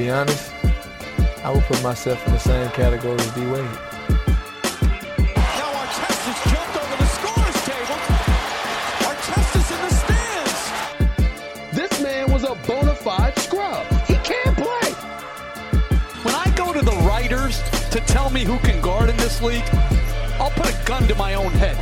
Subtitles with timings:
[0.00, 0.50] Be honest,
[1.44, 3.64] I would put myself in the same category as D Wade.
[5.58, 7.98] Now Artest jumped over the scorer's table.
[9.08, 11.76] Artest in the stands.
[11.76, 13.84] This man was a bona fide scrub.
[14.06, 14.90] He can't play.
[16.22, 19.68] When I go to the writers to tell me who can guard in this league,
[20.40, 21.76] I'll put a gun to my own head.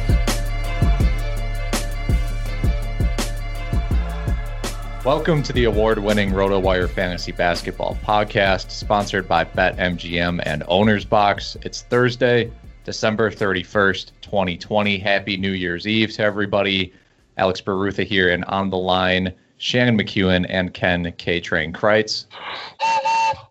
[5.09, 11.57] Welcome to the award winning RotoWire Fantasy Basketball Podcast, sponsored by BetMGM and Owners Box.
[11.63, 12.53] It's Thursday,
[12.85, 14.99] December 31st, 2020.
[14.99, 16.93] Happy New Year's Eve to everybody.
[17.39, 21.41] Alex Barutha here and on the line, Shannon McEwen and Ken K.
[21.41, 22.27] Train Crites.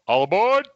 [0.07, 0.67] All aboard!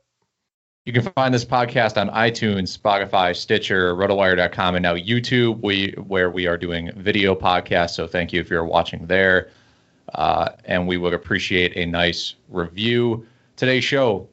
[0.85, 6.31] You can find this podcast on iTunes, Spotify, Stitcher, rotowire.com, and now YouTube, we, where
[6.31, 7.91] we are doing video podcasts.
[7.91, 9.51] So thank you if you're watching there.
[10.15, 13.25] Uh, and we would appreciate a nice review.
[13.55, 14.27] Today's show,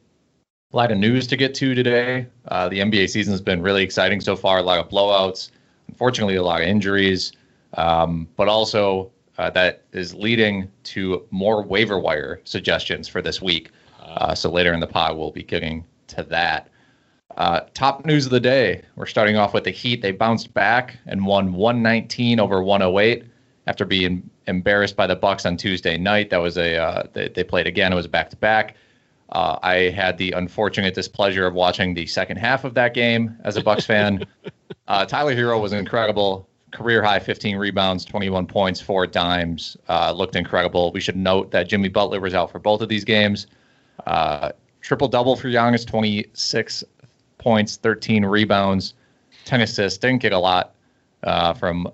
[0.72, 2.27] a lot of news to get to today.
[2.49, 5.50] Uh, the NBA season has been really exciting so far, a lot of blowouts,
[5.88, 7.33] unfortunately, a lot of injuries,
[7.75, 13.71] um, but also uh, that is leading to more waiver wire suggestions for this week.
[14.00, 16.69] Uh, so later in the pod, we'll be getting to that.
[17.37, 18.83] Uh, top news of the day.
[18.97, 20.03] We're starting off with the Heat.
[20.03, 23.25] They bounced back and won 119 over 108
[23.69, 26.31] after being embarrassed by the Bucks on Tuesday night.
[26.31, 27.93] That was a uh, they, they played again.
[27.93, 28.75] It was back to back.
[29.31, 33.62] I had the unfortunate displeasure of watching the second half of that game as a
[33.62, 34.25] Bucks fan.
[34.89, 36.49] uh, Tyler Herro was incredible.
[36.71, 39.76] Career high 15 rebounds, 21 points, four dimes.
[39.88, 40.93] Uh, looked incredible.
[40.93, 43.47] We should note that Jimmy Butler was out for both of these games.
[44.06, 46.85] Uh, triple double for Giannis, 26
[47.37, 48.94] points, 13 rebounds,
[49.44, 49.99] 10 assists.
[49.99, 50.75] Didn't get a lot
[51.23, 51.91] uh, from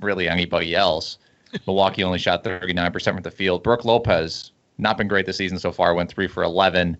[0.00, 1.18] really anybody else.
[1.66, 3.62] Milwaukee only shot 39% from the field.
[3.62, 6.96] Brook Lopez, not been great this season so far, went three for 11.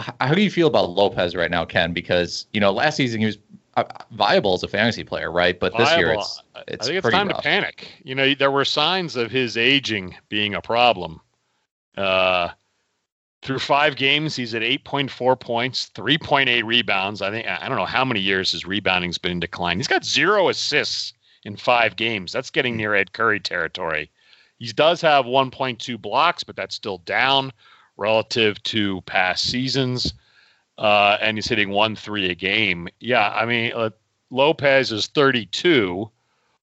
[0.00, 1.92] H- How do you feel about Lopez right now, Ken?
[1.92, 3.38] Because, you know, last season he was
[3.76, 5.58] uh, viable as a fantasy player, right?
[5.58, 7.36] But this year it's, it's I think it's time rough.
[7.38, 7.92] to panic.
[8.04, 11.20] You know, there were signs of his aging being a problem.
[11.96, 12.48] Uh,
[13.42, 17.22] through five games, he's at 8.4 points, 3.8 rebounds.
[17.22, 19.76] I think I don't know how many years his rebounding's been in decline.
[19.76, 21.12] He's got zero assists
[21.48, 22.30] in five games.
[22.30, 24.10] That's getting near Ed Curry territory.
[24.58, 27.52] He does have 1.2 blocks, but that's still down
[27.96, 30.12] relative to past seasons.
[30.76, 32.86] Uh, and he's hitting one three a game.
[33.00, 33.90] Yeah, I mean uh,
[34.30, 36.08] Lopez is 32.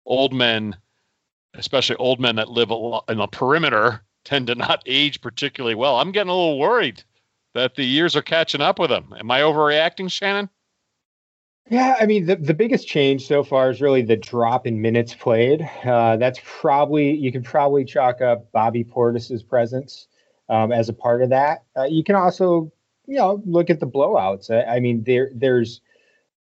[0.05, 0.77] Old men,
[1.55, 2.71] especially old men that live
[3.09, 5.97] in the perimeter, tend to not age particularly well.
[5.97, 7.03] I'm getting a little worried
[7.53, 9.13] that the years are catching up with him.
[9.17, 10.49] Am I overreacting, Shannon?
[11.69, 15.15] Yeah, I mean the, the biggest change so far is really the drop in minutes
[15.15, 15.67] played.
[15.83, 20.07] Uh, that's probably you can probably chalk up Bobby Portis's presence
[20.47, 21.63] um, as a part of that.
[21.75, 22.71] Uh, you can also
[23.07, 24.51] you know look at the blowouts.
[24.51, 25.81] I, I, mean there there's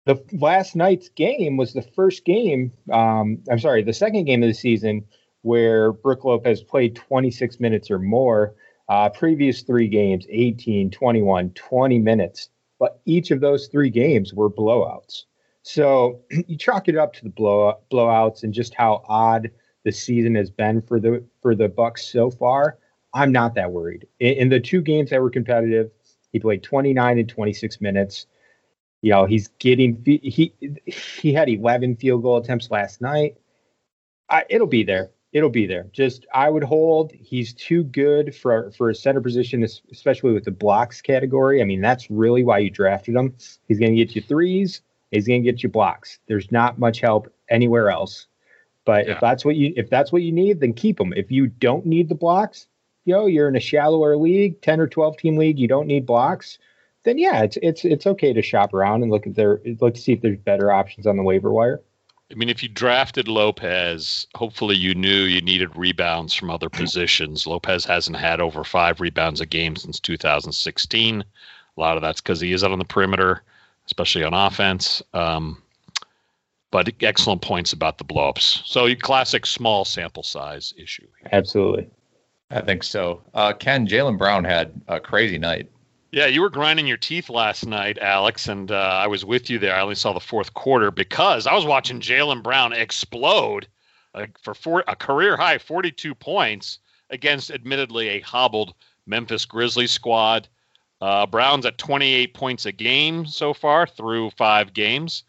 [0.04, 2.72] the last night's game was the first game.
[2.92, 5.04] Um, I'm sorry, the second game of the season
[5.42, 8.54] where Brook Lopez played 26 minutes or more.
[8.88, 14.50] Uh, previous three games 18, 21, 20 minutes but each of those three games were
[14.50, 15.24] blowouts.
[15.62, 19.50] So you chalk it up to the blow blowouts and just how odd
[19.84, 22.78] the season has been for the for the Bucks so far.
[23.14, 24.06] I'm not that worried.
[24.20, 25.90] In, in the two games that were competitive,
[26.32, 28.26] he played 29 and 26 minutes.
[29.00, 30.52] You know, he's getting he
[30.86, 33.36] he had 11 field goal attempts last night.
[34.30, 35.86] I, it'll be there it'll be there.
[35.92, 37.12] Just I would hold.
[37.12, 41.62] He's too good for for a center position, especially with the blocks category.
[41.62, 43.34] I mean, that's really why you drafted him.
[43.66, 44.82] He's going to get you threes.
[45.10, 46.18] He's going to get you blocks.
[46.28, 48.26] There's not much help anywhere else.
[48.84, 49.14] But yeah.
[49.14, 51.12] if that's what you if that's what you need, then keep him.
[51.16, 52.66] If you don't need the blocks,
[53.04, 56.04] you know, you're in a shallower league, ten or twelve team league, you don't need
[56.04, 56.58] blocks.
[57.04, 60.00] Then yeah, it's it's it's okay to shop around and look at their look to
[60.00, 61.80] see if there's better options on the waiver wire.
[62.30, 67.46] I mean, if you drafted Lopez, hopefully you knew you needed rebounds from other positions.
[67.46, 71.22] Lopez hasn't had over five rebounds a game since 2016.
[71.22, 73.42] A lot of that's because he is out on the perimeter,
[73.86, 75.02] especially on offense.
[75.14, 75.62] Um,
[76.70, 78.66] but excellent points about the blowups.
[78.66, 81.06] So, classic small sample size issue.
[81.32, 81.88] Absolutely.
[82.50, 83.22] I think so.
[83.32, 85.70] Uh, Ken, Jaylen Brown had a crazy night.
[86.10, 89.58] Yeah, you were grinding your teeth last night, Alex, and uh, I was with you
[89.58, 89.74] there.
[89.74, 93.68] I only saw the fourth quarter because I was watching Jaylen Brown explode
[94.14, 96.78] uh, for four, a career high 42 points
[97.10, 98.72] against, admittedly, a hobbled
[99.06, 100.48] Memphis Grizzlies squad.
[101.02, 105.24] Uh, Brown's at 28 points a game so far through five games.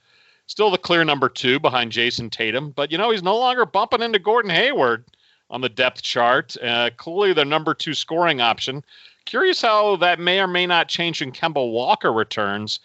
[0.48, 4.02] Still the clear number two behind Jayson Tatum, but you know he's no longer bumping
[4.02, 5.04] into Gordon Hayward
[5.50, 6.56] on the depth chart.
[6.64, 8.82] Uh, clearly, the number two scoring option.
[9.30, 12.80] Curious how that may or may not change when Kemba Walker returns.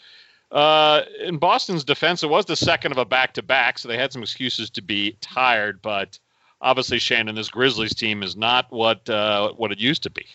[0.52, 3.96] Uh, in Boston's defense, it was the second of a back to back, so they
[3.96, 5.80] had some excuses to be tired.
[5.80, 6.18] But
[6.60, 10.26] obviously, Shannon, this Grizzlies team is not what uh, what it used to be.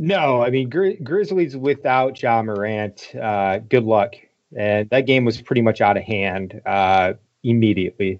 [0.00, 3.14] No, I mean Gri- Grizzlies without Ja Morant.
[3.14, 4.16] Uh, good luck,
[4.56, 7.12] and that game was pretty much out of hand uh,
[7.44, 8.18] immediately.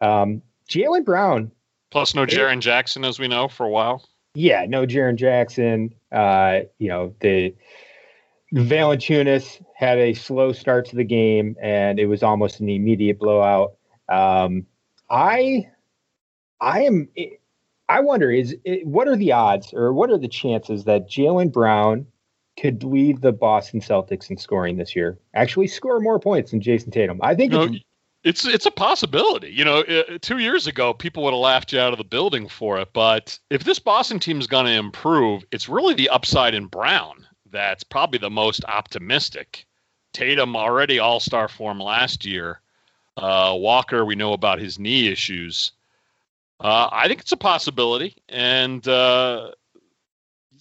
[0.00, 1.50] Um, Jaylen Brown,
[1.90, 4.08] plus no Jaren Jackson, as we know for a while.
[4.34, 5.94] Yeah, no Jaren Jackson.
[6.12, 7.54] Uh, you know, the
[8.54, 13.74] Valanciunas had a slow start to the game, and it was almost an immediate blowout.
[14.08, 14.66] Um,
[15.08, 15.68] I,
[16.60, 17.08] I am.
[17.88, 22.06] I wonder is what are the odds, or what are the chances that Jaylen Brown
[22.56, 25.18] could lead the Boston Celtics in scoring this year?
[25.34, 27.18] Actually, score more points than Jayson Tatum.
[27.20, 27.74] I think you know,
[28.24, 29.50] it's it's a possibility.
[29.50, 29.82] You know,
[30.20, 32.88] two years ago, people would have laughed you out of the building for it.
[32.92, 37.26] But if this Boston team is going to improve, it's really the upside in Brown
[37.50, 39.66] that's probably the most optimistic.
[40.12, 42.60] Tatum already All Star form last year.
[43.16, 45.72] Uh, Walker, we know about his knee issues.
[46.58, 49.52] Uh, I think it's a possibility, and uh,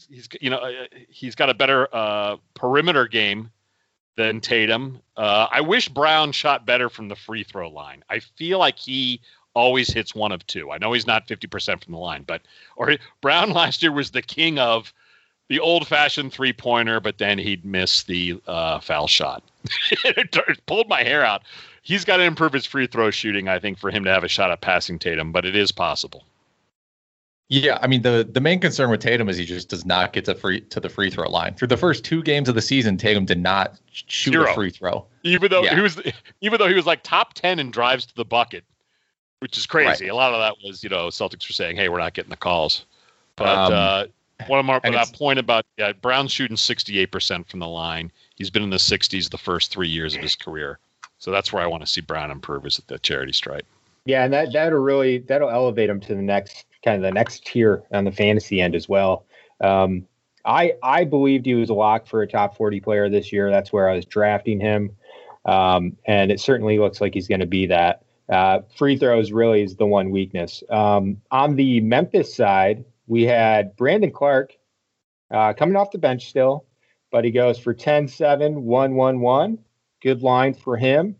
[0.09, 3.51] he's you know uh, he's got a better uh, perimeter game
[4.19, 4.99] than Tatum.
[5.15, 8.03] Uh, I wish Brown shot better from the free throw line.
[8.09, 9.21] I feel like he
[9.53, 10.71] always hits one of two.
[10.71, 12.41] I know he's not 50% from the line, but
[12.75, 14.93] or Brown last year was the king of
[15.47, 19.41] the old fashioned three pointer, but then he'd miss the uh, foul shot.
[20.03, 21.43] it pulled my hair out.
[21.81, 24.27] He's got to improve his free throw shooting, I think, for him to have a
[24.27, 26.25] shot at passing Tatum, but it is possible.
[27.51, 30.25] Yeah, I mean the the main concern with Tatum is he just does not get
[30.25, 31.55] to free to the free throw line.
[31.55, 34.51] Through the first two games of the season, Tatum did not shoot Zero.
[34.51, 35.07] a free throw.
[35.23, 35.73] Even though yeah.
[35.73, 35.99] he was
[36.41, 38.63] even though he was like top 10 in drives to the bucket,
[39.39, 40.05] which is crazy.
[40.05, 40.11] Right.
[40.11, 42.37] A lot of that was, you know, Celtics were saying, "Hey, we're not getting the
[42.37, 42.85] calls."
[43.35, 44.05] But um, uh
[44.47, 48.11] one of my that point about yeah, Brown's shooting 68% from the line.
[48.35, 50.79] He's been in the 60s the first 3 years of his career.
[51.17, 53.65] So that's where I want to see Brown improve is at the charity stripe.
[54.05, 57.45] Yeah, and that that'll really that'll elevate him to the next kind of the next
[57.45, 59.25] tier on the fantasy end as well.
[59.61, 60.05] Um,
[60.45, 63.51] I I believed he was a lock for a top 40 player this year.
[63.51, 64.95] That's where I was drafting him,
[65.45, 68.03] um, and it certainly looks like he's going to be that.
[68.29, 70.63] Uh, free throws really is the one weakness.
[70.69, 74.55] Um, on the Memphis side, we had Brandon Clarke
[75.31, 76.65] uh, coming off the bench still,
[77.11, 79.57] but he goes for 10 7 1 1 1.
[80.01, 81.15] Good line for him.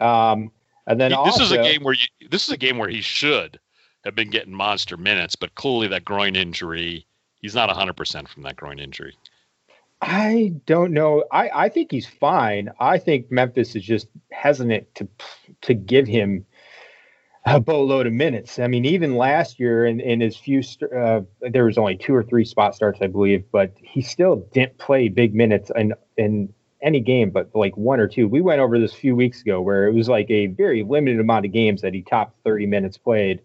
[0.00, 0.52] Um,
[0.86, 2.88] and then He- this also, is a game where you, this is a game where
[2.88, 3.58] he should
[4.04, 7.06] have been getting monster minutes, but clearly that groin injury,
[7.40, 9.16] he's not 100% from that groin injury.
[10.02, 11.24] I don't know.
[11.30, 12.70] I, I think he's fine.
[12.80, 15.08] I think Memphis is just hesitant to
[15.62, 16.46] to give him
[17.44, 18.58] a boatload of minutes.
[18.58, 20.62] I mean, even last year in, in his few,
[20.96, 24.78] uh, there was only two or three spot starts, I believe, but he still didn't
[24.78, 26.52] play big minutes in in
[26.82, 28.26] any game, but like one or two.
[28.26, 31.20] We went over this a few weeks ago where it was like a very limited
[31.20, 33.42] amount of games that he topped 30 minutes played.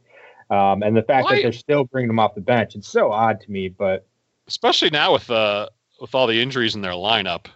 [0.50, 3.12] Um, and the fact Why- that they're still bringing him off the bench, it's so
[3.12, 4.08] odd to me, but
[4.48, 7.48] especially now with uh with all the injuries in their lineup,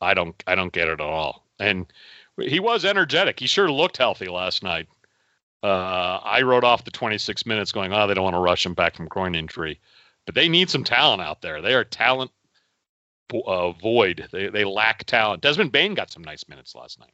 [0.00, 1.44] I don't I don't get it at all.
[1.58, 1.92] And
[2.40, 3.40] he was energetic.
[3.40, 4.88] He sure looked healthy last night.
[5.62, 8.74] Uh, I wrote off the 26 minutes, going, "Oh, they don't want to rush him
[8.74, 9.80] back from groin injury,"
[10.24, 11.60] but they need some talent out there.
[11.60, 12.30] They are talent
[13.46, 14.28] uh, void.
[14.30, 15.42] They they lack talent.
[15.42, 17.12] Desmond Bane got some nice minutes last night.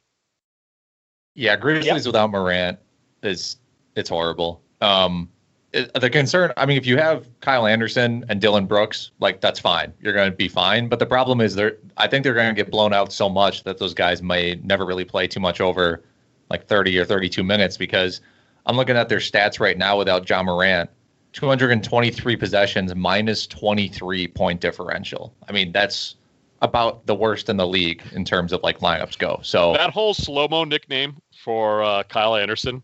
[1.33, 2.79] Yeah, Grizzlies without Morant
[3.23, 3.57] is
[3.95, 4.61] it's horrible.
[4.85, 5.29] Um,
[5.73, 9.91] the concern, I mean, if you have Kyle Anderson and Dillon Brooks, like that's fine.
[9.99, 10.87] You're going to be fine.
[10.87, 13.63] But the problem is, they're I think they're going to get blown out so much
[13.63, 16.03] that those guys may never really play too much over
[16.49, 18.21] like 30 or 32 minutes because
[18.65, 20.89] I'm looking at their stats right now without John Morant.
[21.33, 25.35] 223 possessions minus 23 point differential.
[25.49, 26.15] I mean, that's
[26.61, 29.41] about the worst in the league in terms of like lineups go.
[29.43, 32.81] So That whole slow mo nickname for uh, Kyle Anderson,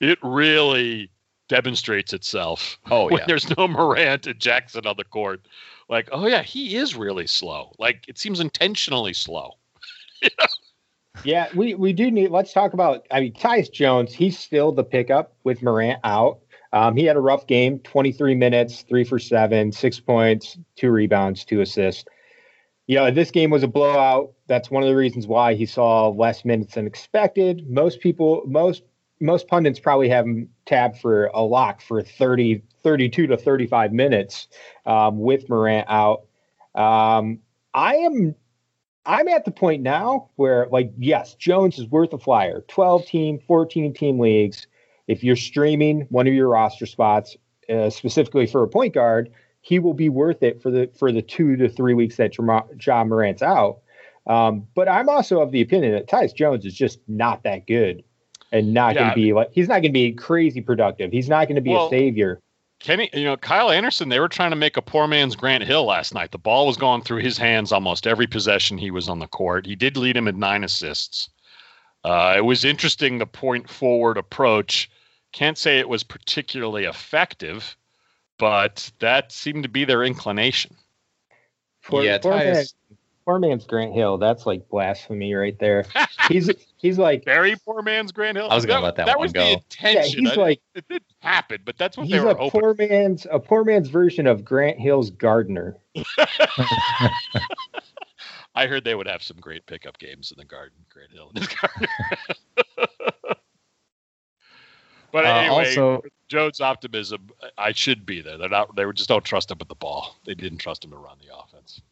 [0.00, 1.10] it really
[1.52, 2.78] demonstrates itself.
[2.90, 3.24] Oh, when yeah.
[3.26, 5.46] there's no Morant and Jackson on the court.
[5.88, 7.72] Like, oh yeah, he is really slow.
[7.78, 9.52] Like it seems intentionally slow.
[11.24, 12.30] Yeah, we, we do need.
[12.30, 13.06] Let's talk about.
[13.10, 14.14] I mean, Tyus Jones.
[14.14, 16.38] He's still the pickup with Morant out.
[16.72, 17.78] Um, he had a rough game.
[17.80, 22.06] Twenty three minutes, three for seven, six points, two rebounds, two assists.
[22.86, 24.32] You know, this game was a blowout.
[24.46, 27.68] That's one of the reasons why he saw less minutes than expected.
[27.68, 28.82] Most people, most
[29.22, 34.48] most pundits probably have him tabbed for a lock for 30, 32 to 35 minutes
[34.84, 36.24] um, with Morant out.
[36.74, 37.38] Um,
[37.72, 38.34] I am
[39.04, 42.64] I'm at the point now where, like, yes, Jones is worth a flyer.
[42.68, 44.66] 12 team, 14 team leagues.
[45.08, 47.36] If you're streaming one of your roster spots,
[47.68, 51.22] uh, specifically for a point guard, he will be worth it for the for the
[51.22, 52.36] two to three weeks that
[52.76, 53.78] John Morant's out.
[54.26, 58.04] Um, but I'm also of the opinion that Tyus Jones is just not that good,
[58.52, 61.10] and not going to be like he's not going to be crazy productive.
[61.10, 62.40] He's not going to be Well, a savior.
[62.78, 65.84] Kenny, you know, Kyle Anderson, they were trying to make a poor man's Grant Hill
[65.84, 66.32] last night.
[66.32, 69.66] The ball was going through his hands almost every possession he was on the court.
[69.66, 71.30] He did lead him at nine assists.
[72.02, 74.90] Uh, it was interesting the point forward approach.
[75.32, 77.76] Can't say it was particularly effective,
[78.36, 80.76] but that seemed to be their inclination.
[81.84, 82.64] Poor, Yeah, poor, man,
[83.24, 84.18] poor man's Grant Hill.
[84.18, 85.86] That's like blasphemy right there.
[86.28, 86.50] He's
[86.82, 88.48] he's like Very poor man's Grant Hill.
[88.50, 89.42] I was gonna let that one was go.
[89.42, 92.34] the yeah, he's I- like it didn't happen, but that's what he's they were a
[92.34, 92.60] hoping.
[92.60, 95.78] poor man's a poor man's version of Grant Hill's gardener.
[98.54, 101.38] I heard they would have some great pickup games in the Garden, Grant Hill and
[101.38, 101.86] his Garden.
[105.10, 108.38] but Uh, anyway, also- Jones' optimism, I should be there.
[108.38, 108.74] They're not.
[108.76, 110.16] They were just don't trust him with the ball.
[110.24, 111.82] They didn't trust him to run the offense.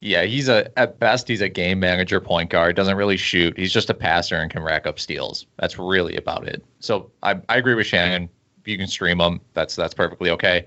[0.00, 2.76] Yeah, he's a at best he's a game manager point guard.
[2.76, 3.58] Doesn't really shoot.
[3.58, 5.46] He's just a passer and can rack up steals.
[5.58, 6.64] That's really about it.
[6.78, 8.28] So I, I agree with Shannon.
[8.64, 10.66] You can stream him, that's that's perfectly okay.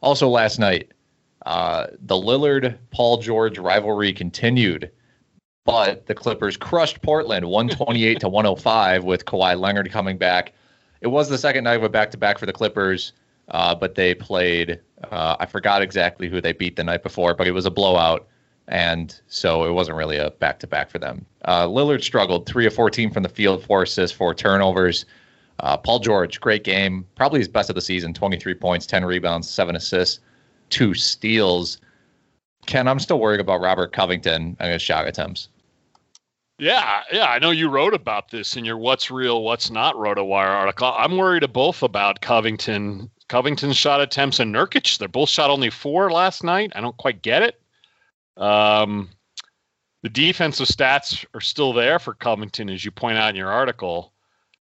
[0.00, 0.92] Also, last night,
[1.44, 4.90] uh, the Lillard Paul George rivalry continued,
[5.64, 10.52] but the Clippers crushed Portland 128 to 105 with Kawhi Leonard coming back.
[11.00, 13.12] It was the second night of a back to back for the Clippers,
[13.48, 14.80] uh, but they played.
[15.10, 18.28] Uh, I forgot exactly who they beat the night before, but it was a blowout
[18.68, 21.26] and so it wasn't really a back to back for them.
[21.44, 25.04] Uh, Lillard struggled, three of 14 from the field, four assists, four turnovers.
[25.60, 29.48] Uh, Paul George, great game, probably his best of the season 23 points, 10 rebounds,
[29.48, 30.20] seven assists,
[30.70, 31.78] two steals.
[32.66, 35.48] Ken, I'm still worried about Robert Covington and his shot attempts.
[36.58, 40.48] Yeah, yeah, I know you wrote about this in your "What's Real, What's Not" RotoWire
[40.48, 40.94] article.
[40.96, 44.98] I'm worried both about Covington, Covington's shot attempts, and Nurkic.
[44.98, 46.72] They're both shot only four last night.
[46.76, 47.60] I don't quite get it.
[48.36, 49.10] Um,
[50.02, 54.12] the defensive stats are still there for Covington, as you point out in your article.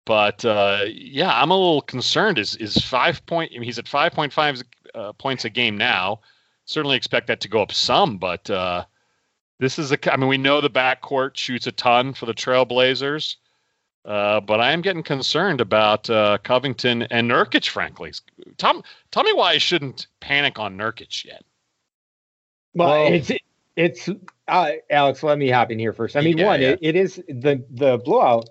[0.04, 2.38] But uh, yeah, I'm a little concerned.
[2.38, 3.52] Is is five point?
[3.54, 4.60] I mean, he's at five point five
[4.94, 6.20] uh, points a game now.
[6.64, 8.84] Certainly expect that to go up some, but uh,
[9.60, 10.12] this is a.
[10.12, 13.36] I mean, we know the backcourt shoots a ton for the Trailblazers.
[14.04, 18.12] Uh, but I am getting concerned about uh, Covington and Nurkic, frankly.
[18.56, 21.44] Tell, tell me why I shouldn't panic on Nurkic yet.
[22.74, 23.30] Well, well it's
[23.76, 24.08] it's
[24.48, 25.22] uh, Alex.
[25.22, 26.16] Let me hop in here first.
[26.16, 26.68] I mean, yeah, one, yeah.
[26.70, 28.48] It, it is the the blowout.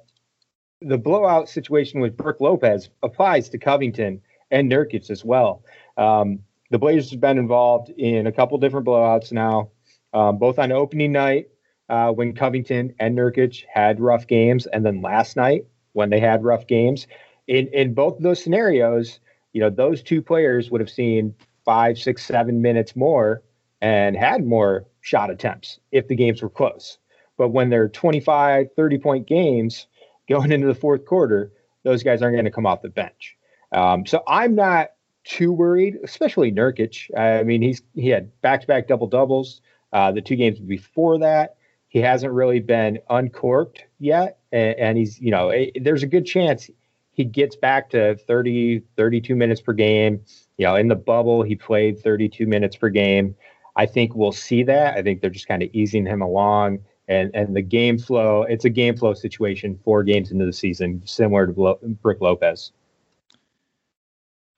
[0.82, 5.64] The blowout situation with Brook Lopez applies to Covington and Nurkic as well.
[5.98, 6.40] Um,
[6.72, 9.72] the Blazers have been involved in a couple different blowouts now,
[10.14, 11.50] um, both on opening night
[11.90, 16.44] uh, when Covington and Nurkic had rough games, and then last night when they had
[16.44, 17.08] rough games.
[17.48, 19.20] In in both of those scenarios,
[19.54, 21.34] you know, those two players would have seen
[21.66, 23.44] five, six, seven minutes more
[23.82, 26.98] and had more shot attempts if the games were close.
[27.38, 29.88] But when they're 25, 30 point games
[30.28, 31.52] going into the fourth quarter,
[31.84, 33.38] those guys aren't going to come off the bench.
[33.72, 34.90] Um, so I'm not
[35.24, 37.16] too worried, especially Nurkic.
[37.18, 39.62] I mean, he's he had back to back double doubles.
[39.92, 41.56] Uh, the two games before that,
[41.88, 46.26] he hasn't really been uncorked yet, and, and he's you know it, there's a good
[46.26, 46.70] chance
[47.12, 50.22] he gets back to 30 32 minutes per game.
[50.58, 53.36] You know, in the bubble, he played 32 minutes per game.
[53.76, 54.98] I think we'll see that.
[54.98, 56.80] I think they're just kind of easing him along.
[57.08, 61.02] And, and the game flow, it's a game flow situation four games into the season,
[61.06, 62.72] similar to Blo- Brook Lopez.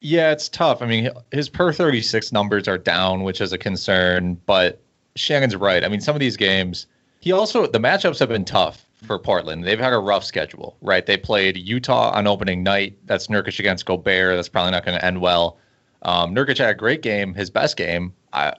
[0.01, 0.81] Yeah, it's tough.
[0.81, 4.81] I mean, his per 36 numbers are down, which is a concern, but
[5.15, 5.83] Shannon's right.
[5.83, 6.87] I mean, some of these games,
[7.19, 9.63] he also, the matchups have been tough for Portland.
[9.63, 11.05] They've had a rough schedule, right?
[11.05, 12.97] They played Utah on opening night.
[13.05, 14.35] That's Nurkic against Gobert.
[14.35, 15.57] That's probably not going to end well.
[16.01, 18.13] Um, Nurkic had a great game, his best game,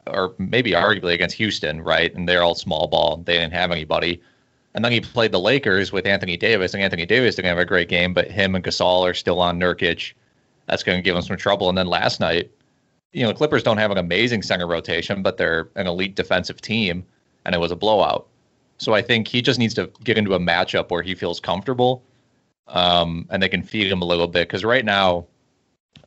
[0.06, 2.14] or maybe arguably against Houston, right?
[2.14, 3.18] And they're all small ball.
[3.18, 4.20] They didn't have anybody.
[4.74, 7.64] And then he played the Lakers with Anthony Davis, and Anthony Davis didn't have a
[7.64, 10.14] great game, but him and Gasol are still on Nurkic
[10.66, 11.68] that's going to give him some trouble.
[11.68, 12.50] And then last night,
[13.12, 17.04] you know, Clippers don't have an amazing center rotation, but they're an elite defensive team,
[17.44, 18.26] and it was a blowout.
[18.78, 22.02] So I think he just needs to get into a matchup where he feels comfortable,
[22.68, 24.48] um, and they can feed him a little bit.
[24.48, 25.26] Because right now,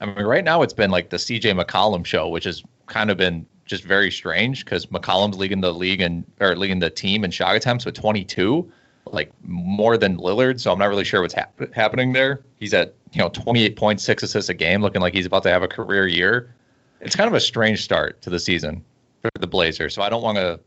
[0.02, 3.18] I mean, right now it's been like the CJ McCollum show, which has kind of
[3.18, 7.32] been just very strange because McCollum's leading the league and or leading the team in
[7.32, 8.72] shot attempts with 22
[9.12, 12.42] like more than Lillard, so I'm not really sure what's hap- happening there.
[12.60, 15.68] He's at you know 28.6 assists a game, looking like he's about to have a
[15.68, 16.54] career year.
[17.02, 18.84] It's kind of a strange start to the season
[19.22, 19.94] for the Blazers.
[19.94, 20.60] So I don't want to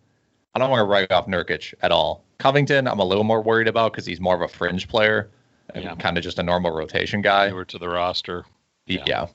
[0.54, 2.24] I don't want to write off Nurkic at all.
[2.38, 5.30] Covington, I'm a little more worried about because he's more of a fringe player
[5.74, 5.94] and yeah.
[5.96, 7.50] kind of just a normal rotation guy.
[7.50, 8.44] Over to the roster.
[8.86, 9.04] Yeah.
[9.06, 9.26] yeah.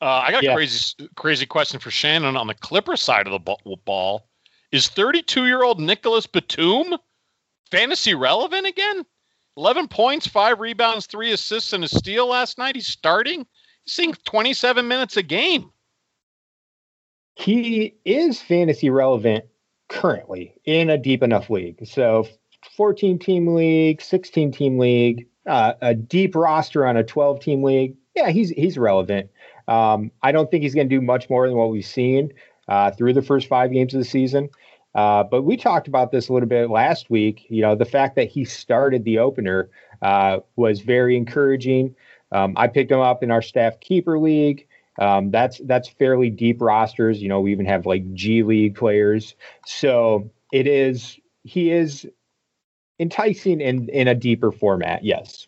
[0.00, 3.76] Uh, I got a crazy crazy question for Shannon on the Clipper side of the
[3.84, 4.28] ball.
[4.72, 6.96] Is 32 year old Nicholas Batum
[7.70, 9.04] fantasy relevant again?
[9.56, 12.74] 11 points, five rebounds, three assists, and a steal last night.
[12.74, 13.46] He's starting.
[13.84, 15.70] He's seeing 27 minutes a game.
[17.36, 19.46] He is fantasy relevant
[19.88, 21.86] currently in a deep enough league.
[21.86, 22.26] So
[22.76, 27.96] 14 team league, 16 team league, uh, a deep roster on a 12 team league.
[28.14, 29.30] Yeah, he's he's relevant.
[29.68, 32.32] Um, I don't think he's going to do much more than what we've seen
[32.68, 34.50] uh, through the first five games of the season.
[34.94, 37.46] Uh, but we talked about this a little bit last week.
[37.50, 39.68] You know, the fact that he started the opener
[40.00, 41.94] uh, was very encouraging.
[42.32, 44.66] Um, I picked him up in our staff keeper league.
[44.98, 47.20] Um, that's that's fairly deep rosters.
[47.20, 49.34] You know, we even have like G League players.
[49.66, 52.06] So it is he is
[52.98, 55.04] enticing in in a deeper format.
[55.04, 55.46] Yes.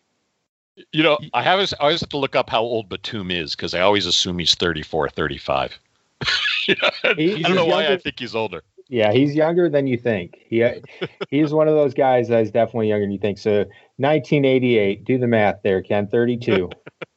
[0.93, 3.75] You know, I have I always have to look up how old Batum is because
[3.75, 5.79] I always assume he's 34, 35.
[6.69, 8.63] I don't know why I think he's older.
[8.89, 10.39] Yeah, he's younger than you think.
[10.47, 10.67] He
[11.31, 13.39] he's one of those guys that is definitely younger than you think.
[13.39, 13.59] So
[13.97, 16.07] 1988, do the math there, Ken.
[16.07, 16.71] 32.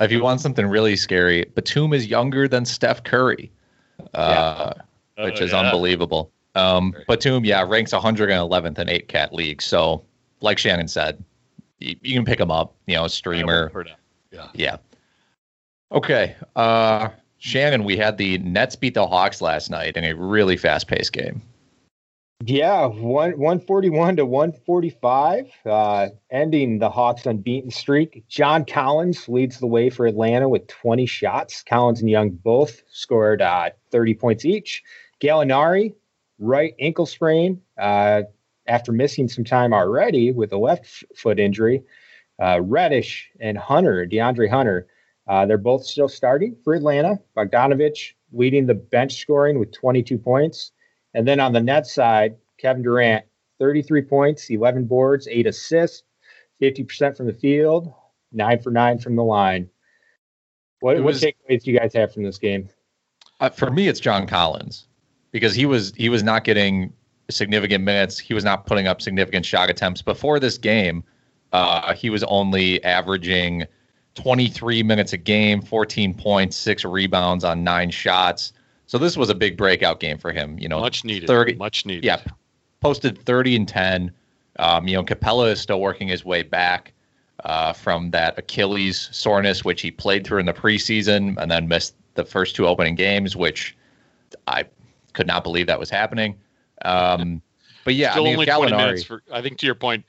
[0.00, 3.50] if you want something really scary, Batum is younger than Steph Curry,
[4.14, 4.72] uh,
[5.18, 5.24] yeah.
[5.24, 5.60] which is yeah.
[5.60, 6.30] unbelievable.
[6.54, 9.60] Um, Batum, yeah, ranks 111th in eight cat league.
[9.60, 10.04] So,
[10.40, 11.22] like Shannon said,
[11.84, 12.74] you, you can pick them up.
[12.86, 13.70] You know, a streamer.
[14.30, 14.48] Yeah.
[14.54, 14.76] Yeah.
[15.92, 16.34] Okay.
[16.56, 20.88] Uh, Shannon, we had the Nets beat the Hawks last night in a really fast
[20.88, 21.42] paced game.
[22.42, 28.24] Yeah, one one forty one to one forty five, uh, ending the Hawks' unbeaten streak.
[28.28, 31.62] John Collins leads the way for Atlanta with twenty shots.
[31.62, 34.82] Collins and Young both scored uh, thirty points each.
[35.22, 35.94] Gallinari,
[36.38, 38.22] right ankle sprain uh,
[38.66, 41.82] after missing some time already with a left foot injury.
[42.42, 44.88] Uh, Reddish and Hunter, DeAndre Hunter,
[45.28, 47.18] uh, they're both still starting for Atlanta.
[47.36, 50.72] Bogdanovich leading the bench scoring with 22 points.
[51.14, 53.24] And then on the net side, Kevin Durant,
[53.60, 56.02] 33 points, 11 boards, eight assists,
[56.60, 57.92] 50% from the field,
[58.32, 59.70] nine for nine from the line.
[60.80, 62.68] What, was, what takeaways do you guys have from this game?
[63.40, 64.86] Uh, for me, it's John Collins
[65.32, 66.92] because he was he was not getting
[67.30, 68.18] significant minutes.
[68.18, 71.04] He was not putting up significant shot attempts before this game.
[71.52, 73.64] uh, he was only averaging
[74.14, 78.52] 23 minutes a game, 14 points, six rebounds on nine shots.
[78.86, 80.58] So this was a big breakout game for him.
[80.58, 81.26] You know, much needed.
[81.26, 82.04] 30, much needed.
[82.04, 82.20] Yeah,
[82.80, 84.12] posted 30 and 10.
[84.58, 86.92] Um, you know, Capela is still working his way back
[87.44, 91.94] uh, from that Achilles soreness, which he played through in the preseason and then missed
[92.14, 93.76] the first two opening games, which
[94.46, 94.64] I
[95.12, 96.36] could not believe that was happening.
[96.82, 97.42] Um,
[97.84, 99.22] but yeah, still I mean, only Gallinari, 20 minutes for.
[99.32, 100.04] I think to your point,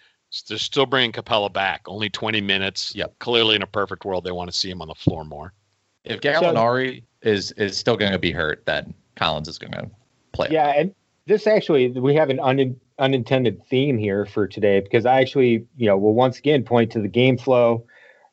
[0.47, 1.82] they're still bringing Capela back.
[1.88, 2.95] Only 20 minutes.
[2.95, 3.19] Yep.
[3.19, 5.54] Clearly, in a perfect world, they want to see him on the floor more.
[6.04, 9.89] if Gallinari is is still going to be hurt, then Collins is going to
[10.32, 10.49] play.
[10.51, 10.93] Yeah, and
[11.25, 15.88] this actually we have an un, unintended theme here for today because I actually, you
[15.88, 17.86] know, will once again point to the game flow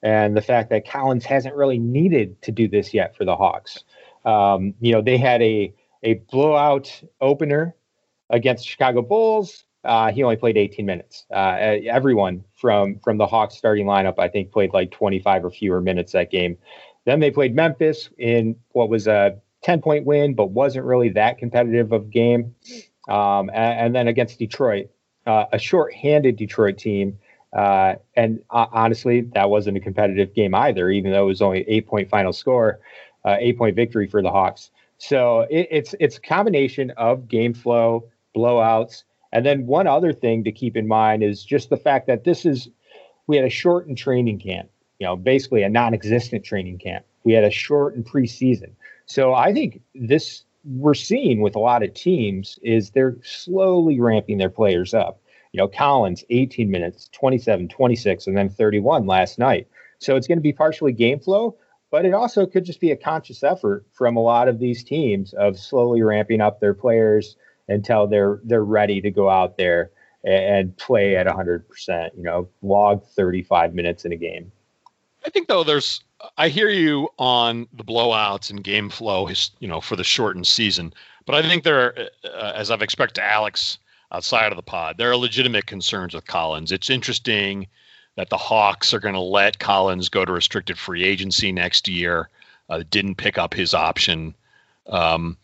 [0.03, 3.85] and the fact that Collins hasn't really needed to do this yet for the Hawks.
[4.25, 7.75] Um, you know, they had a a blowout opener
[8.33, 9.65] against Chicago Bulls.
[9.85, 11.27] Uh, he only played 18 minutes.
[11.31, 15.81] Uh, everyone from from the Hawks starting lineup, I think, played like 25 or fewer
[15.81, 16.57] minutes that game.
[17.05, 21.39] Then they played Memphis in what was a 10 point win, but wasn't really that
[21.39, 22.55] competitive of game.
[23.09, 24.89] Um, and, and, then against Detroit,
[25.27, 27.19] uh, a short-handed Detroit team.
[27.53, 31.69] Uh, and uh, honestly, that wasn't a competitive game either, even though it was only
[31.69, 32.79] eight point final score,
[33.25, 34.71] uh, eight point victory for the Hawks.
[34.99, 40.45] So it, it's it's a combination of game flow, blowouts, and then one other thing
[40.45, 42.69] to keep in mind is just the fact that this is
[43.27, 44.69] we had a shortened training camp,
[44.99, 47.05] you know, basically a non-existent training camp.
[47.25, 48.73] We had a shortened preseason.
[49.07, 54.39] So I think this we're seeing with a lot of teams is they're slowly ramping
[54.39, 55.21] their players up.
[55.53, 59.67] You know, Collins 18 minutes, 27, 26 and then 31 last night.
[59.99, 61.57] So it's going to be partially game flow,
[61.91, 65.33] but it also could just be a conscious effort from a lot of these teams
[65.35, 67.37] of slowly ramping up their players
[67.73, 69.91] until they're they're ready to go out there
[70.25, 74.53] and play at 100%, you know, log 35 minutes in a game.
[75.27, 76.03] I think though there's
[76.37, 80.95] I hear you on the blowouts and game flow, you know, for the shortened season.
[81.27, 83.79] But I think there, are, uh, as I've expected Alex
[84.13, 86.73] outside of the pod, there are legitimate concerns with Collins.
[86.73, 87.67] It's interesting
[88.17, 92.29] that the Hawks are going to let Collins go to restricted free agency next year.
[92.69, 94.35] Uh, didn't pick up his option,
[94.87, 95.37] um,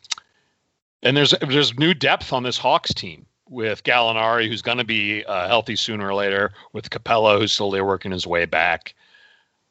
[1.03, 5.25] and there's there's new depth on this Hawks team with Gallinari, who's going to be
[5.25, 8.95] uh, healthy sooner or later, with Capela, who's slowly working his way back.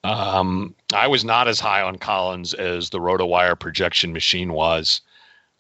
[0.04, 5.02] Um, I was not as high on Collins as the RotoWire projection machine was.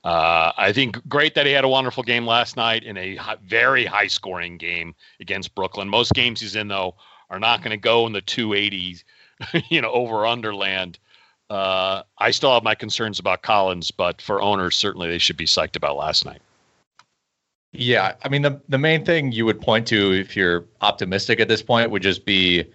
[0.03, 3.35] Uh, I think great that he had a wonderful game last night in a high,
[3.43, 5.89] very high scoring game against Brooklyn.
[5.89, 6.95] Most games he's in, though,
[7.29, 9.03] are not going to go in the 280s,
[9.69, 10.97] you know, over underland.
[11.49, 15.45] Uh, I still have my concerns about Collins, but for owners, certainly they should be
[15.45, 16.41] psyched about last night.
[17.73, 21.47] Yeah, I mean the the main thing you would point to if you're optimistic at
[21.47, 22.65] this point would just be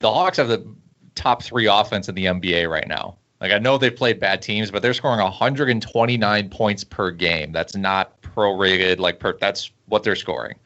[0.00, 0.66] the Hawks have the
[1.14, 3.16] top three offense in the NBA right now.
[3.40, 7.52] Like I know they've played bad teams, but they're scoring 129 points per game.
[7.52, 8.98] That's not prorated.
[8.98, 10.56] Like per, that's what they're scoring.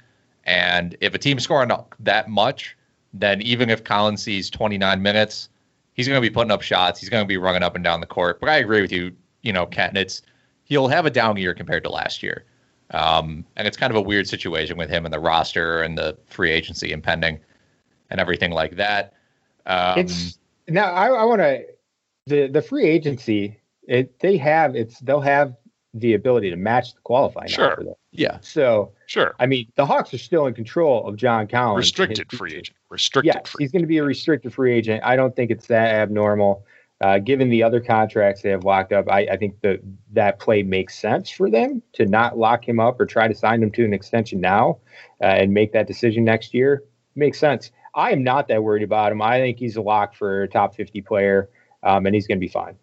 [0.45, 2.77] And if a team's scoring that much,
[3.13, 5.51] then even if Collins sees 29 minutes,
[5.99, 7.01] he's going to be putting up shots.
[7.01, 8.41] He's going to be running up and down the court.
[8.41, 9.13] But I agree with you.
[9.43, 10.23] You know, Ken, it's
[10.65, 12.45] he'll have a down year compared to last year.
[12.93, 16.17] Um, and it's kind of a weird situation with him and the roster and the
[16.27, 17.41] free agency impending
[18.11, 19.13] and everything like that.
[19.67, 21.67] Um, it's now I, I want to
[22.27, 23.61] the the free agency.
[23.83, 25.57] It they have it's they'll have
[25.95, 27.49] the ability to match the qualifying.
[27.49, 27.83] Sure.
[28.13, 28.39] Yeah.
[28.41, 29.35] So sure.
[29.39, 31.79] I mean, the Hawks are still in control of John Collins.
[31.79, 32.77] Restricted free agent.
[32.91, 33.35] Restricted.
[33.35, 33.65] Yes, free.
[33.65, 35.03] he's going to be a restricted free agent.
[35.05, 36.65] I don't think it's that abnormal.
[37.01, 39.81] Uh, given the other contracts they have locked up, I, I think that
[40.13, 43.63] that play makes sense for them to not lock him up or try to sign
[43.63, 44.79] him to an extension now
[45.23, 46.83] uh, and make that decision next year.
[47.15, 47.71] Makes sense.
[47.95, 49.23] I am not that worried about him.
[49.23, 51.49] I think he's a lock for a top 50 player,
[51.85, 52.77] um, and he's going to be fine.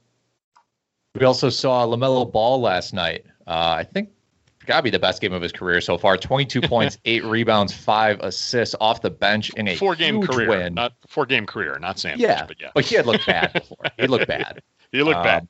[1.16, 3.26] We also saw LaMelo Ball last night.
[3.48, 4.10] Uh, I think
[4.66, 6.18] got to be the best game of his career so far.
[6.18, 10.74] 22 points, eight rebounds, five assists off the bench in a four game career, win.
[10.74, 12.22] not four game career, not sandwich.
[12.22, 13.78] Yeah, but yeah, but he had looked bad before.
[13.98, 14.62] he looked bad.
[14.92, 15.48] he looked um, bad.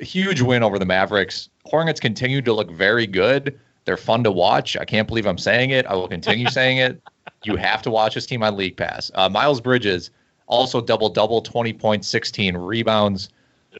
[0.00, 1.48] Huge win over the Mavericks.
[1.64, 3.58] Hornets continue to look very good.
[3.84, 4.76] They're fun to watch.
[4.76, 5.86] I can't believe I'm saying it.
[5.86, 7.02] I will continue saying it.
[7.44, 9.10] You have to watch this team on League Pass.
[9.14, 10.10] Uh, Miles Bridges
[10.46, 13.28] also double double, 20 points, 16 rebounds.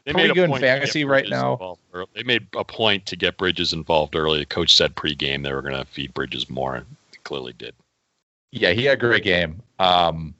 [0.05, 1.77] They Pretty made good in fantasy right now.
[2.13, 4.39] They made a point to get Bridges involved early.
[4.39, 6.83] The coach said pregame they were going to feed Bridges more.
[7.11, 7.75] They clearly did.
[8.51, 9.61] Yeah, he had a great game.
[9.79, 10.33] Um,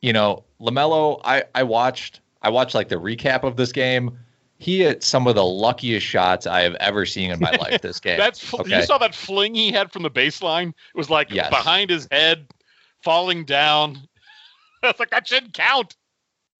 [0.00, 4.16] you know, Lamelo, I I watched I watched like the recap of this game.
[4.58, 8.00] He hit some of the luckiest shots I have ever seen in my life this
[8.00, 8.16] game.
[8.16, 8.78] That's okay?
[8.78, 10.68] you saw that fling he had from the baseline.
[10.68, 11.50] It was like yes.
[11.50, 12.46] behind his head,
[13.02, 13.98] falling down.
[14.82, 15.96] It's like that shouldn't count.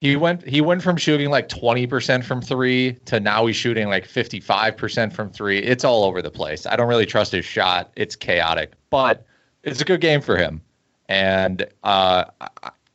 [0.00, 4.06] He went he went from shooting like 20% from 3 to now he's shooting like
[4.06, 5.59] 55% from 3.
[5.59, 6.66] It's all over the place.
[6.66, 7.92] I don't really trust his shot.
[7.96, 9.24] It's chaotic, but
[9.62, 10.61] it's a good game for him.
[11.09, 12.24] And uh,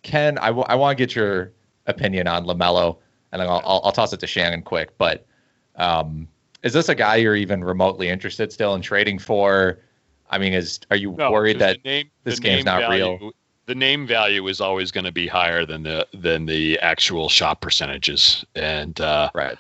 [0.04, 1.52] Ken, I, w- I want to get your
[1.88, 2.98] opinion on LaMelo,
[3.32, 4.96] and then I'll, I'll, I'll toss it to Shannon quick.
[4.98, 5.26] But
[5.78, 6.28] um,
[6.62, 9.80] is this a guy you're even remotely interested still in trading for?
[10.30, 13.32] I mean, is are you No, worried that name, this game's not value, real?
[13.72, 17.62] The name value is always going to be higher than the than the actual shot
[17.62, 19.58] percentages, and uh, right?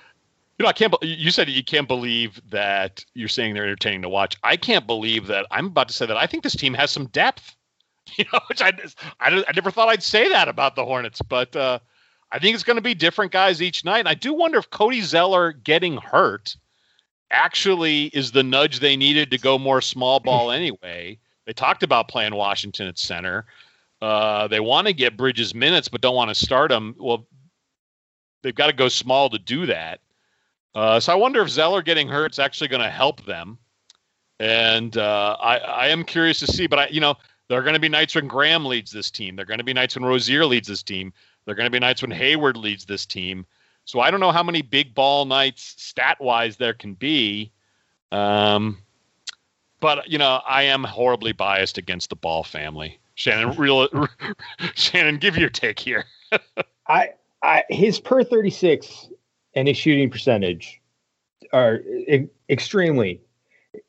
[0.59, 0.93] You know, I can't.
[0.99, 4.35] be- You said you can't believe that you're saying they're entertaining to watch.
[4.43, 7.05] I can't believe that I'm about to say that I think this team has some
[7.05, 7.55] depth.
[8.17, 8.73] You know, which I
[9.21, 11.79] I, I never thought I'd say that about the Hornets, but uh,
[12.33, 13.99] I think it's going to be different guys each night.
[13.99, 16.57] And I do wonder if Cody Zeller getting hurt
[17.29, 21.17] actually is the nudge they needed to go more small ball anyway.
[21.45, 23.45] They talked about playing Washington at center.
[24.01, 26.95] Uh, they want to get Bridges minutes, but don't want to start him.
[26.97, 27.27] Well,
[28.41, 29.99] they've got to go small to do that.
[30.73, 33.57] Uh, so I wonder if Zeller getting hurt is actually going to help them.
[34.39, 37.15] And uh, I, I am curious to see, but I, you know,
[37.47, 39.35] there are going to be nights when Graham leads this team.
[39.35, 41.13] There are going to be nights when Rozier leads this team.
[41.45, 43.45] There are going to be nights when Hayward leads this team.
[43.85, 47.51] So I don't know how many big ball nights stat wise there can be.
[48.11, 48.77] Um,
[49.81, 53.00] but you know, I am horribly biased against the Ball family.
[53.21, 53.87] Shannon, real,
[54.73, 56.05] Shannon, give your take here.
[56.87, 57.09] I,
[57.43, 59.09] I his per 36
[59.53, 60.81] and his shooting percentage
[61.53, 63.21] are e- extremely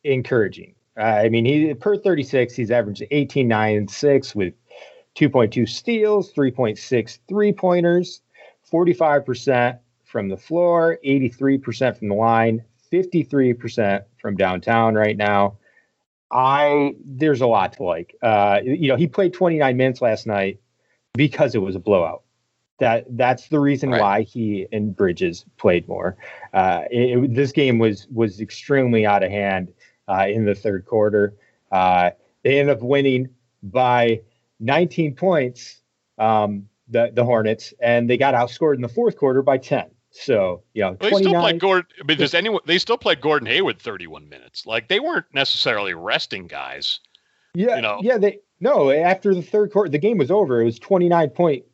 [0.04, 0.74] encouraging.
[0.98, 4.52] Uh, I mean, he per 36, he's averaged 18, 9, and 6 with
[5.16, 8.20] 2.2 steals, 3.6 three pointers,
[8.70, 15.56] 45% from the floor, 83% from the line, 53% from downtown right now.
[16.32, 18.16] I there's a lot to like.
[18.22, 20.58] Uh, you know, he played 29 minutes last night
[21.14, 22.22] because it was a blowout.
[22.78, 24.00] That that's the reason Right.
[24.00, 26.16] why he and Bridges played more.
[26.52, 29.72] Uh, it, it- this game was was extremely out of hand
[30.08, 31.34] uh, in the third quarter.
[31.70, 32.10] Uh,
[32.42, 33.28] they ended up winning
[33.62, 34.20] by
[34.60, 35.80] 19 points.
[36.18, 39.86] Um, the the Hornets and they got outscored in the fourth quarter by 10.
[40.12, 41.86] So yeah, know, They still played Gordon.
[42.00, 42.60] I mean, does anyone?
[42.66, 44.66] They still played Gordon Hayward 31 minutes.
[44.66, 47.00] Like they weren't necessarily resting guys.
[47.54, 47.98] Yeah, you know.
[48.02, 48.18] yeah.
[48.18, 50.60] They no after the third quarter, the game was over.
[50.60, 51.64] It was twenty nine point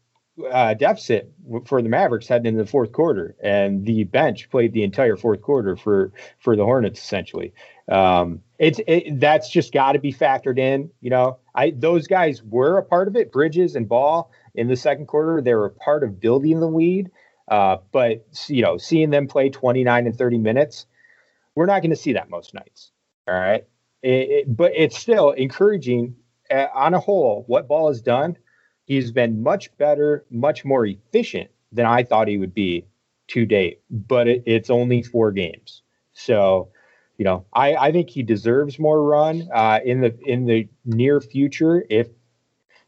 [0.51, 1.33] uh, deficit
[1.66, 5.42] for the Mavericks heading into the fourth quarter, and the bench played the entire fourth
[5.42, 7.53] quarter for for the Hornets essentially.
[7.90, 10.90] Um, it's it, that's just got to be factored in.
[11.01, 13.33] You know, I those guys were a part of it.
[13.33, 17.11] Bridges and Ball in the second quarter, they were a part of building the lead.
[17.50, 20.87] Uh, but you know, seeing them play twenty nine and thirty minutes,
[21.54, 22.92] we're not going to see that most nights.
[23.26, 23.66] All right.
[24.02, 26.16] It, it- but it's still encouraging
[26.50, 28.37] uh, on a whole what ball has done.
[28.84, 32.87] He's been much better, much more efficient than I thought he would be
[33.28, 33.82] to date.
[33.90, 35.82] But it, it's only four games,
[36.12, 36.70] so
[37.18, 41.20] you know I, I think he deserves more run uh, in the in the near
[41.20, 41.84] future.
[41.90, 42.08] If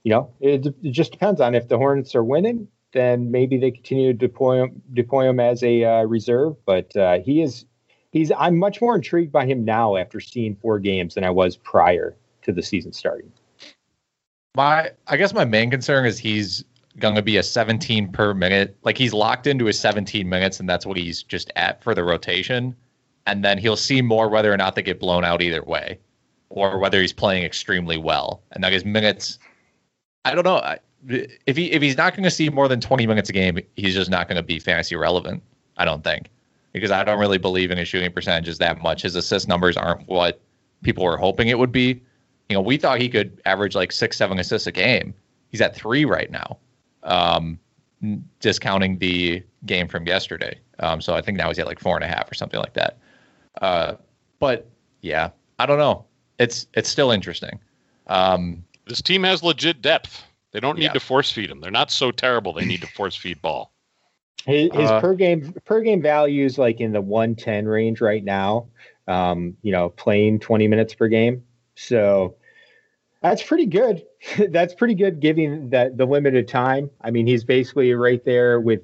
[0.04, 3.70] you know, it, it just depends on if the Hornets are winning, then maybe they
[3.70, 6.56] continue to deploy him deploy him as a uh, reserve.
[6.64, 7.64] But uh, he is
[8.12, 11.56] he's I'm much more intrigued by him now after seeing four games than I was
[11.56, 13.32] prior to the season starting.
[14.56, 16.64] My, I guess my main concern is he's
[16.98, 18.76] going to be a 17 per minute.
[18.82, 22.02] Like he's locked into his 17 minutes, and that's what he's just at for the
[22.02, 22.74] rotation.
[23.26, 25.98] And then he'll see more whether or not they get blown out either way,
[26.48, 28.42] or whether he's playing extremely well.
[28.50, 29.38] And now his minutes,
[30.24, 30.56] I don't know.
[30.56, 33.58] I- If he if he's not going to see more than 20 minutes a game,
[33.76, 35.42] he's just not going to be fantasy relevant.
[35.76, 36.28] I don't think
[36.72, 39.02] because I don't really believe in his shooting percentages that much.
[39.02, 40.40] His assist numbers aren't what
[40.82, 42.00] people were hoping it would be.
[42.48, 45.14] You know, we thought he could average like six, seven assists a game.
[45.50, 46.58] He's at three right now,
[47.02, 47.58] um,
[48.40, 50.58] discounting the game from yesterday.
[50.78, 52.74] Um, so I think now he's at like four and a half or something like
[52.74, 52.98] that.
[53.60, 53.94] Uh,
[54.38, 54.68] but
[55.02, 56.04] yeah, I don't know.
[56.38, 57.58] It's it's still interesting.
[58.06, 60.24] Um, This team has legit depth.
[60.52, 60.92] They don't need Yeah.
[60.92, 61.60] to force feed them.
[61.60, 62.52] They're not so terrible.
[62.52, 63.72] They need to force feed ball.
[64.46, 68.24] His, his Uh, per game per game value is like in the 110 range right
[68.24, 68.68] now.
[69.06, 71.44] Um, you know, playing 20 minutes per game.
[71.74, 72.36] So
[73.22, 74.04] that's pretty good.
[74.50, 76.90] that's pretty good given that the limited time.
[77.00, 78.80] I mean, he's basically right there with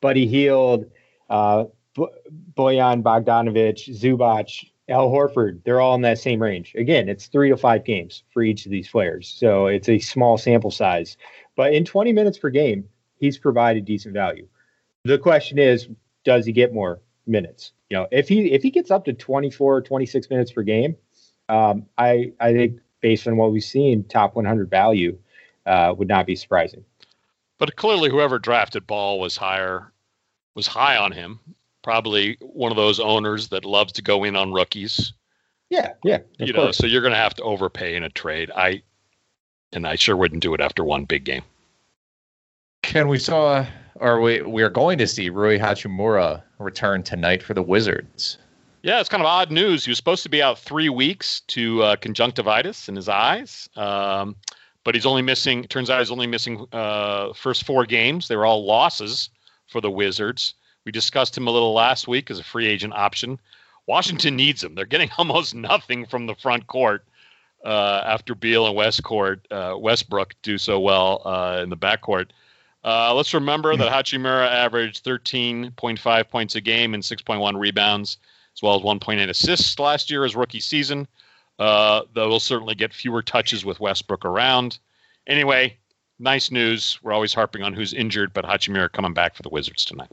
[0.00, 0.90] Buddy Hield,
[1.30, 2.06] uh, B-
[2.54, 5.64] Bojan Bogdanovich, Zubac, Al Horford.
[5.64, 6.74] They're all in that same range.
[6.76, 9.28] Again, it's three to five games for each of these players.
[9.28, 11.16] So it's a small sample size.
[11.56, 14.46] But in 20 minutes per game, he's provided decent value.
[15.04, 15.88] The question is,
[16.24, 17.72] does he get more minutes?
[17.90, 20.96] You know, if he if he gets up to 24, or 26 minutes per game,
[21.48, 25.18] um, I I think based on what we've seen, top 100 value.
[25.66, 26.84] uh, would not be surprising.
[27.58, 29.92] But clearly, whoever drafted Ball was higher,
[30.54, 31.38] was high on him.
[31.82, 35.12] Probably one of those owners that loves to go in on rookies.
[35.68, 36.18] Yeah, yeah.
[36.38, 38.50] You know, so you're going to have to overpay in a trade.
[38.54, 38.82] I,
[39.72, 41.42] and I sure wouldn't do it after one big game.
[42.82, 43.64] Can we saw,
[43.94, 48.38] or we we are going to see Rui Hachimura return tonight for the Wizards?
[48.82, 49.84] Yeah, it's kind of odd news.
[49.84, 54.34] He was supposed to be out three weeks to uh, conjunctivitis in his eyes, um,
[54.84, 55.62] but he's only missing.
[55.64, 58.28] Turns out he's only missing uh, first four games.
[58.28, 59.30] They were all losses
[59.68, 60.54] for the Wizards.
[60.84, 63.40] We discussed him a little last week as a free agent option.
[63.86, 64.74] Washington needs him.
[64.74, 67.04] They're getting almost nothing from the front court
[67.64, 72.30] uh, after Beal and Westcourt, uh, Westbrook do so well uh, in the backcourt.
[72.84, 78.18] Uh, let's remember that Hachimura averaged 13.5 points a game and 6.1 rebounds
[78.54, 81.06] as well as 1.8 assists last year as rookie season.
[81.58, 84.78] Uh, they'll certainly get fewer touches with Westbrook around.
[85.28, 85.76] Anyway,
[86.18, 86.98] nice news.
[87.02, 90.10] We're always harping on who's injured, but Hachimura coming back for the Wizards tonight.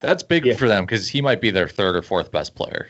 [0.00, 0.54] That's big yeah.
[0.54, 2.88] for them because he might be their third or fourth best player.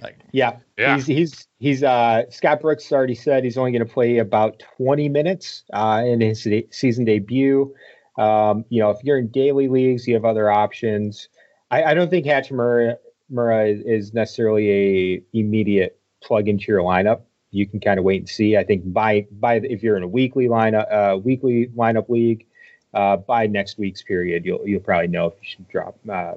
[0.00, 0.96] Like, yeah, yeah.
[0.96, 5.08] He's he's he's uh Scott Brooks already said he's only going to play about 20
[5.08, 7.72] minutes uh, in his season debut.
[8.16, 11.28] Um, you know, if you're in daily leagues, you have other options.
[11.70, 12.96] I, I don't think Hachimura
[13.30, 17.22] is necessarily a immediate plug into your lineup.
[17.50, 18.56] You can kind of wait and see.
[18.56, 22.46] I think by by if you're in a weekly lineup uh, weekly lineup league,
[22.94, 26.34] uh, by next week's period, you'll you'll probably know if you should drop uh,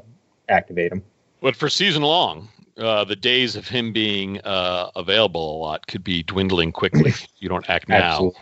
[0.50, 1.04] activate him.
[1.42, 6.04] But for season long, uh, the days of him being uh, available a lot could
[6.04, 7.14] be dwindling quickly.
[7.38, 8.12] you don't act now.
[8.12, 8.42] Absolutely.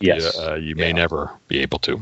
[0.00, 0.92] Yes, you, uh, you may yeah.
[0.92, 2.00] never be able to.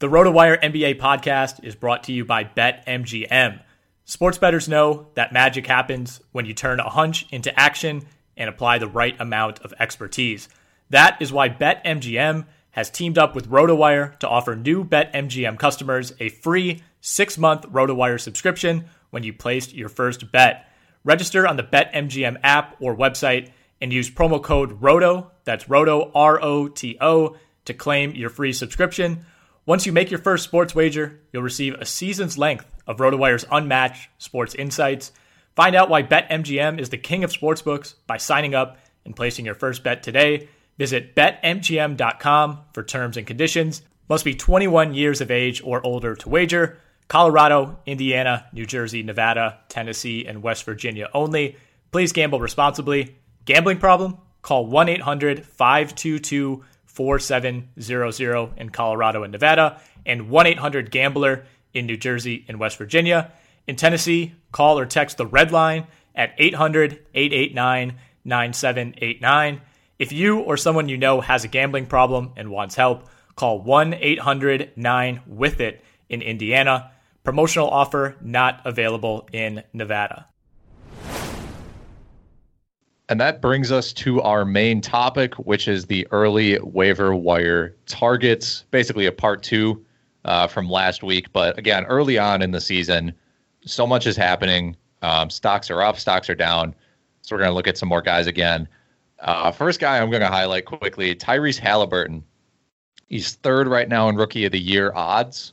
[0.00, 3.62] The RotoWire NBA podcast is brought to you by BetMGM.
[4.04, 8.02] Sports bettors know that magic happens when you turn a hunch into action
[8.36, 10.48] and apply the right amount of expertise.
[10.90, 12.44] That is why BetMGM
[12.74, 18.20] has teamed up with RotoWire to offer new BetMGM customers a free six month RotoWire
[18.20, 20.68] subscription when you place your first bet.
[21.04, 26.42] Register on the BetMGM app or website and use promo code ROTO, that's ROTO, R
[26.42, 29.24] O T O, to claim your free subscription.
[29.66, 34.08] Once you make your first sports wager, you'll receive a season's length of RotoWire's unmatched
[34.18, 35.12] sports insights.
[35.54, 39.54] Find out why BetMGM is the king of sportsbooks by signing up and placing your
[39.54, 40.48] first bet today.
[40.78, 43.82] Visit betmgm.com for terms and conditions.
[44.08, 46.78] Must be 21 years of age or older to wager.
[47.08, 51.56] Colorado, Indiana, New Jersey, Nevada, Tennessee, and West Virginia only.
[51.92, 53.16] Please gamble responsibly.
[53.44, 54.18] Gambling problem?
[54.42, 61.96] Call 1 800 522 4700 in Colorado and Nevada, and 1 800 Gambler in New
[61.96, 63.32] Jersey and West Virginia.
[63.66, 69.60] In Tennessee, call or text the red line at 800 889 9789.
[69.98, 73.04] If you or someone you know has a gambling problem and wants help,
[73.36, 76.90] call 1 800 9 with it in Indiana.
[77.22, 80.26] Promotional offer not available in Nevada.
[83.08, 88.64] And that brings us to our main topic, which is the early waiver wire targets,
[88.72, 89.84] basically a part two
[90.24, 91.32] uh, from last week.
[91.32, 93.14] But again, early on in the season,
[93.64, 94.74] so much is happening.
[95.02, 96.74] Um, stocks are up, stocks are down.
[97.22, 98.66] So we're going to look at some more guys again.
[99.24, 102.22] Uh, first guy I'm going to highlight quickly Tyrese Halliburton.
[103.08, 105.52] He's third right now in Rookie of the Year odds.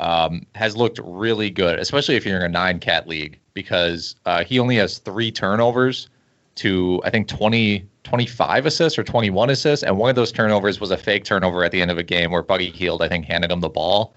[0.00, 4.42] Um, has looked really good, especially if you're in a nine cat league, because uh,
[4.42, 6.08] he only has three turnovers
[6.56, 10.90] to I think 20, 25 assists or 21 assists, and one of those turnovers was
[10.90, 13.52] a fake turnover at the end of a game where Buddy Hield I think handed
[13.52, 14.16] him the ball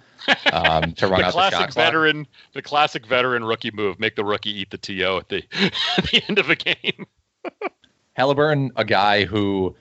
[0.52, 2.54] um, to run the out classic the shot veteran, clock.
[2.54, 5.44] The classic veteran rookie move: make the rookie eat the to at the
[5.98, 7.06] at the end of a game.
[8.18, 9.76] Halliburton, a guy who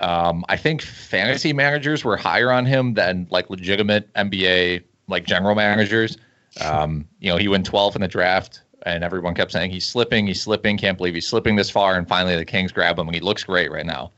[0.00, 5.54] um, I think fantasy managers were higher on him than like legitimate NBA like general
[5.54, 6.18] managers.
[6.60, 10.26] Um, you know, he went 12th in the draft and everyone kept saying he's slipping,
[10.26, 11.96] he's slipping, can't believe he's slipping this far.
[11.96, 14.12] And finally, the Kings grab him, and he looks great right now.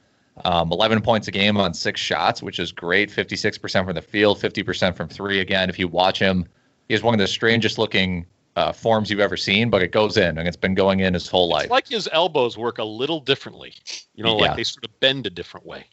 [0.44, 3.10] Um, 11 points a game on six shots, which is great.
[3.10, 5.40] 56% from the field, 50% from three.
[5.40, 6.46] Again, if you watch him,
[6.88, 10.16] he has one of the strangest looking uh, forms you've ever seen, but it goes
[10.16, 11.64] in, and it's been going in his whole life.
[11.64, 13.74] It's like his elbows work a little differently.
[14.14, 14.46] You know, yeah.
[14.46, 15.86] like they sort of bend a different way.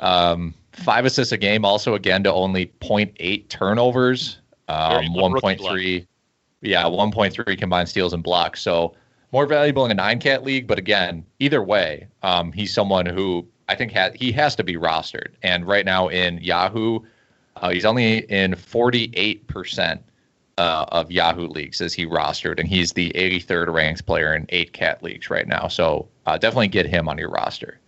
[0.00, 4.38] Um, five assists a game, also again to only 0.8 turnovers,
[4.68, 6.06] um, 1.3
[6.64, 8.62] yeah, 1.3 combined steals and blocks.
[8.62, 8.94] So
[9.32, 10.66] more valuable in a nine cat league.
[10.66, 14.76] But again, either way, um, he's someone who I think ha- he has to be
[14.76, 15.34] rostered.
[15.42, 17.00] And right now in Yahoo,
[17.56, 20.00] uh, he's only in 48%
[20.58, 24.72] uh, of Yahoo leagues as he rostered, and he's the 83rd ranked player in eight
[24.72, 25.68] cat leagues right now.
[25.68, 27.78] So uh, definitely get him on your roster.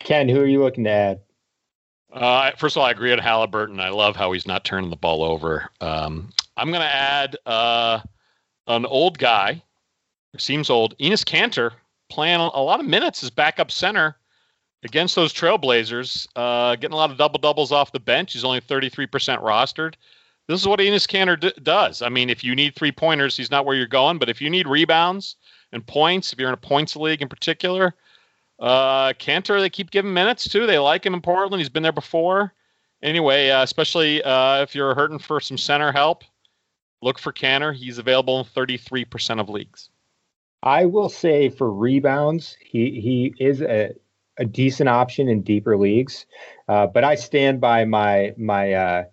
[0.00, 1.20] Ken, who are you looking to add?
[2.12, 3.80] Uh, first of all, I agree on Halliburton.
[3.80, 5.68] I love how he's not turning the ball over.
[5.80, 8.00] Um, I'm going to add uh,
[8.68, 9.62] an old guy,
[10.38, 11.72] seems old, Enes Kanter,
[12.08, 14.16] playing a lot of minutes as backup center
[14.84, 18.34] against those Trailblazers, uh, getting a lot of double doubles off the bench.
[18.34, 19.08] He's only 33%
[19.40, 19.94] rostered.
[20.46, 22.02] This is what Enes Kanter d- does.
[22.02, 24.18] I mean, if you need three pointers, he's not where you're going.
[24.18, 25.36] But if you need rebounds
[25.72, 27.94] and points, if you're in a points league in particular,
[28.60, 30.66] uh, Kanter, they keep giving minutes too.
[30.66, 31.60] They like him in Portland.
[31.60, 32.52] He's been there before.
[33.02, 36.24] Anyway, uh, especially uh, if you're hurting for some center help,
[37.02, 37.74] look for Kanter.
[37.74, 39.90] He's available in 33% of leagues.
[40.62, 43.90] I will say for rebounds, he he is a,
[44.38, 46.24] a decent option in deeper leagues,
[46.68, 49.04] uh, but I stand by my my uh,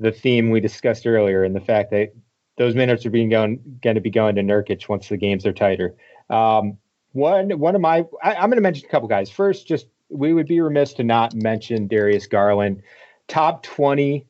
[0.00, 2.12] the theme we discussed earlier and the fact that
[2.56, 5.52] those minutes are being going going to be going to Nurkic once the games are
[5.52, 5.94] tighter.
[6.28, 6.78] Um,
[7.12, 9.30] one one of my I, am going to mention a couple guys.
[9.30, 12.82] First, just we would be remiss to not mention Darius Garland,
[13.28, 14.26] top 20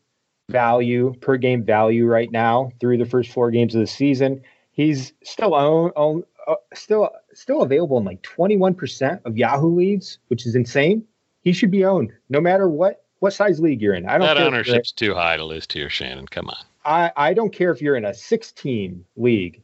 [0.51, 4.43] value per game value right now through the first four games of the season.
[4.73, 10.47] He's still own, own uh, still still available in like 21% of Yahoo leads, which
[10.47, 11.05] is insane.
[11.43, 14.07] He should be owned no matter what what size league you're in.
[14.07, 16.27] I don't that ownership's too high to list here, Shannon.
[16.27, 16.57] Come on.
[16.85, 19.63] I, I don't care if you're in a 16 league.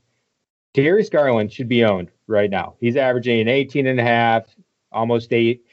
[0.74, 2.74] Darius Garland should be owned right now.
[2.80, 4.44] He's averaging 18 and a half,
[4.92, 5.64] almost eight,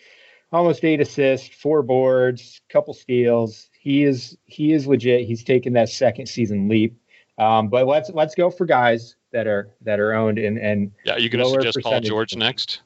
[0.53, 3.69] almost eight assists, four boards, couple steals.
[3.77, 5.27] He is he is legit.
[5.27, 6.97] He's taken that second season leap.
[7.37, 11.17] Um, but let's let's go for guys that are that are owned and and yeah.
[11.17, 12.81] You going to suggest Paul George next?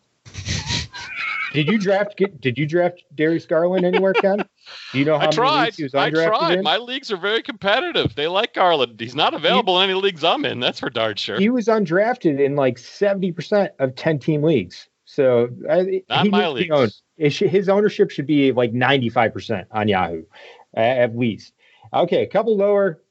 [1.53, 2.19] did you draft?
[2.39, 4.43] Did you draft Darius Garland anywhere, Ken?
[4.91, 5.51] Do you know how I tried.
[5.51, 6.57] many leagues he was I tried.
[6.59, 6.63] In?
[6.63, 8.15] My leagues are very competitive.
[8.15, 8.99] They like Garland.
[8.99, 10.59] He's not available he, in any leagues I'm in.
[10.59, 11.39] That's for darn sure.
[11.39, 14.88] He was undrafted in like seventy percent of ten team leagues.
[15.05, 17.01] So uh, not he my leagues.
[17.29, 20.23] Should, his ownership should be like ninety five percent on Yahoo,
[20.75, 21.53] uh, at least.
[21.93, 23.01] Okay, a couple lower,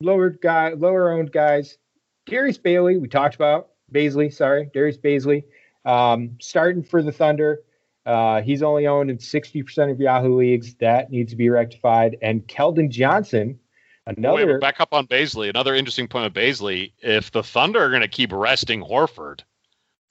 [0.00, 1.78] lower guy, lower owned guys.
[2.26, 4.32] Darius Bailey, we talked about Bazley.
[4.32, 5.44] Sorry, Darius Bazley,
[5.84, 7.60] um, starting for the Thunder.
[8.06, 10.74] Uh, he's only owned in 60% of Yahoo leagues.
[10.76, 12.16] That needs to be rectified.
[12.22, 13.58] And Keldon Johnson,
[14.06, 14.54] another.
[14.54, 15.50] Wait, back up on Bazley.
[15.50, 16.92] Another interesting point of Bazley.
[17.00, 19.40] If the Thunder are going to keep resting Horford,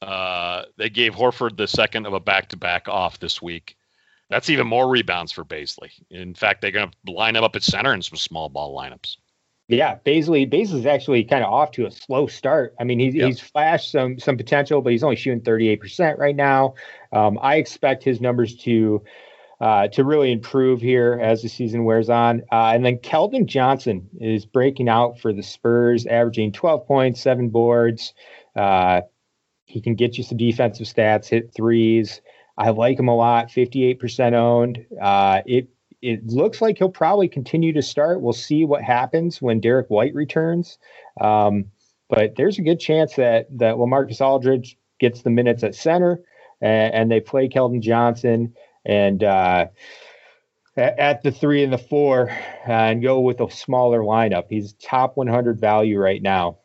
[0.02, 3.78] uh, they gave Horford the second of a back to back off this week.
[4.30, 5.92] That's even more rebounds for Bazley.
[6.10, 9.18] In fact, they're going to line him up at center in some small ball lineups.
[9.68, 12.76] Yeah, Bazley Bazley's actually kind of off to a slow start.
[12.80, 13.28] I mean, he's yep.
[13.28, 16.76] he's flashed some some potential, but he's only shooting 38% right now.
[17.12, 19.04] Um, I expect his numbers to
[19.60, 22.44] uh, to really improve here as the season wears on.
[22.52, 27.50] Uh, and then Keldon Johnson is breaking out for the Spurs, averaging 12 points, seven
[27.50, 28.14] boards.
[28.56, 29.02] Uh,
[29.66, 32.22] he can get you some defensive stats, hit threes.
[32.58, 33.48] I like him a lot.
[33.48, 34.86] 58% owned.
[35.02, 35.70] Uh, it
[36.06, 38.22] it looks like he'll probably continue to start.
[38.22, 40.78] We'll see what happens when Derrick White returns.
[41.20, 41.66] Um,
[42.10, 46.22] but there's a good chance that that LaMarcus Aldridge gets the minutes at center,
[46.62, 48.54] and, and they play Keldon Johnson
[48.86, 49.66] and uh,
[50.78, 52.30] at, the three and the four,
[52.68, 54.46] uh, and go with a smaller lineup.
[54.50, 56.60] He's top 100 value right now.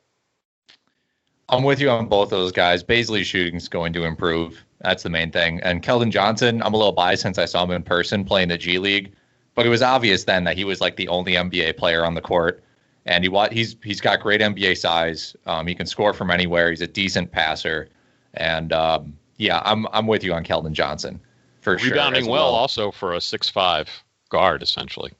[1.48, 2.84] I'm with you on both those guys.
[2.84, 4.62] Bazley's shooting is going to improve.
[4.82, 5.60] That's the main thing.
[5.62, 8.58] And Keldon Johnson, I'm a little biased since I saw him in person playing the
[8.58, 9.14] G League.
[9.54, 12.20] But it was obvious then that he was like the only NBA player on the
[12.20, 12.62] court,
[13.06, 15.36] and he he's he's got great NBA size.
[15.46, 16.70] Um, he can score from anywhere.
[16.70, 17.88] He's a decent passer,
[18.34, 21.20] and um, yeah, I'm I'm with you on Keldon Johnson
[21.60, 21.94] for Rebounding sure.
[21.94, 23.88] Rebounding well, well, also for a six five
[24.28, 25.12] guard, essentially.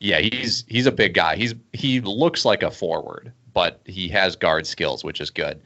[0.00, 1.36] Yeah, he's he's a big guy.
[1.36, 5.60] He's he looks like a forward, but he has guard skills, which is good.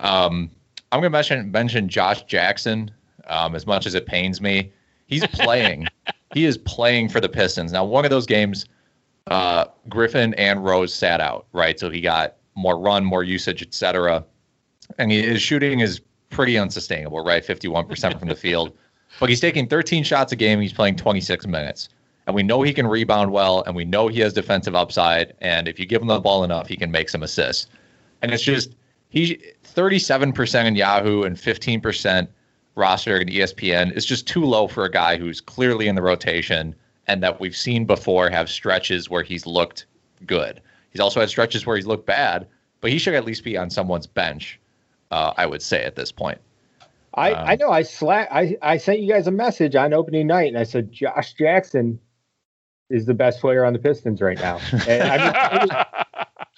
[0.00, 0.50] Um,
[0.90, 2.90] I'm going to mention mention Josh Jackson.
[3.28, 4.72] Um, as much as it pains me,
[5.06, 5.86] he's playing.
[6.32, 7.72] he is playing for the Pistons.
[7.72, 8.66] Now, one of those games,
[9.28, 11.78] uh, Griffin and Rose sat out, right?
[11.78, 14.24] So he got more run, more usage, etc.
[14.98, 17.44] And his shooting is pretty unsustainable, right?
[17.44, 18.76] 51% from the field.
[19.20, 20.60] But he's taking 13 shots a game.
[20.60, 21.90] He's playing 26 minutes.
[22.26, 25.34] And we know he can rebound well, and we know he has defensive upside.
[25.40, 27.66] And if you give him the ball enough, he can make some assists.
[28.22, 28.74] And it's just,
[29.08, 29.42] he
[29.74, 32.28] 37% in Yahoo and 15%
[32.74, 36.74] roster and ESPN is just too low for a guy who's clearly in the rotation
[37.06, 39.86] and that we've seen before have stretches where he's looked
[40.26, 40.60] good.
[40.90, 42.46] He's also had stretches where he's looked bad,
[42.80, 44.58] but he should at least be on someone's bench.
[45.10, 46.38] Uh, I would say at this point.
[47.14, 50.26] I, um, I know I slack I, I sent you guys a message on opening
[50.26, 52.00] night and I said Josh Jackson
[52.88, 54.58] is the best player on the Pistons right now.
[54.88, 55.86] And, I mean, it was,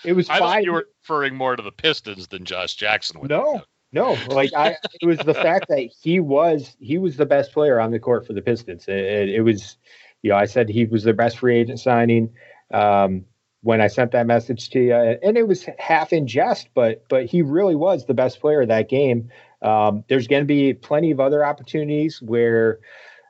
[0.05, 0.65] it was I fine.
[0.65, 3.21] you were referring more to the Pistons than Josh Jackson.
[3.25, 3.63] no,
[3.95, 7.79] No, like I, it was the fact that he was he was the best player
[7.79, 8.87] on the court for the Pistons.
[8.89, 9.77] It, it, it was,
[10.23, 12.35] you know, I said he was their best free agent signing
[12.73, 13.25] um,
[13.63, 17.27] when I sent that message to you, and it was half in jest, but but
[17.27, 19.31] he really was the best player of that game.
[19.63, 22.81] Um, there's going to be plenty of other opportunities where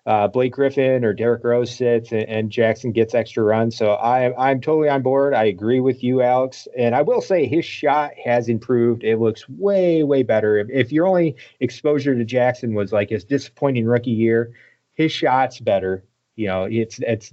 [0.06, 3.74] uh, Blake Griffin or Derrick Rose sits and, and, Jackson gets extra runs.
[3.74, 5.32] So I, I'm totally on board.
[5.32, 6.68] I agree with you, Alex.
[6.76, 9.02] And I will say his shot has improved.
[9.02, 10.58] It looks way, way better.
[10.58, 14.52] If, if your only exposure to Jackson was like his disappointing rookie year,
[14.92, 16.04] his shot's better.
[16.36, 17.32] You know, it's it's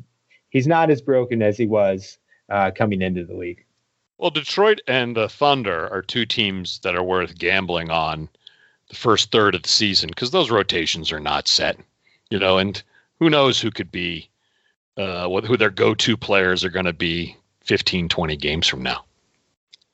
[0.50, 2.20] he's not as broken as he was
[2.50, 3.66] uh, coming into the league.
[4.18, 8.30] Well, Detroit and the Thunder are two teams that are worth gambling on
[8.90, 11.78] the first third of the season because those rotations are not set
[12.32, 12.82] you know, and
[13.20, 14.30] who knows who could be,
[14.98, 19.06] uh, what, who their go-to players are going to be 15, 20 games from now.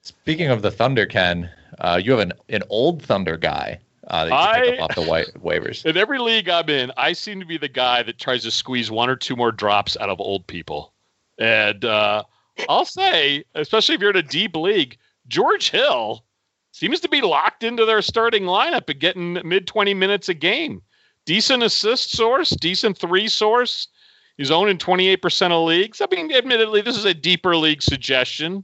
[0.04, 4.32] Speaking of the Thunder, Ken, uh, you have an, an old Thunder guy uh, that
[4.32, 5.86] you I, pick up off the wa- waivers.
[5.90, 8.90] In every league I'm in, I seem to be the guy that tries to squeeze
[8.90, 10.94] one or two more drops out of old people.
[11.38, 12.24] And uh,
[12.70, 16.24] I'll say, especially if you're in a deep league, George Hill
[16.72, 20.82] seems to be locked into their starting lineup and getting mid 20 minutes a game
[21.28, 23.89] decent assist source, decent three source.
[24.38, 26.01] He's owned in 28% of leagues.
[26.01, 28.63] I mean, admittedly, this is a deeper league suggestion,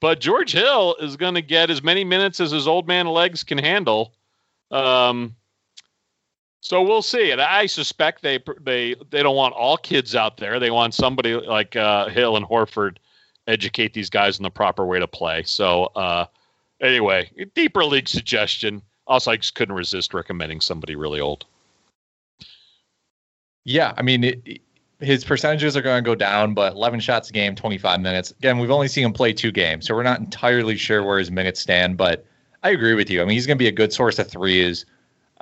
[0.00, 3.44] but George Hill is going to get as many minutes as his old man legs
[3.44, 4.14] can handle.
[4.70, 5.36] Um,
[6.60, 7.30] so we'll see.
[7.30, 10.58] And I suspect they they they don't want all kids out there.
[10.58, 12.96] They want somebody like uh, Hill and Horford
[13.46, 15.42] educate these guys in the proper way to play.
[15.44, 16.26] So uh,
[16.80, 18.82] anyway, deeper league suggestion.
[19.06, 21.46] Also, I just couldn't resist recommending somebody really old.
[23.68, 24.62] Yeah, I mean, it,
[24.98, 28.30] his percentages are going to go down, but 11 shots a game, 25 minutes.
[28.30, 31.30] Again, we've only seen him play two games, so we're not entirely sure where his
[31.30, 31.98] minutes stand.
[31.98, 32.24] But
[32.62, 33.20] I agree with you.
[33.20, 34.86] I mean, he's going to be a good source of threes.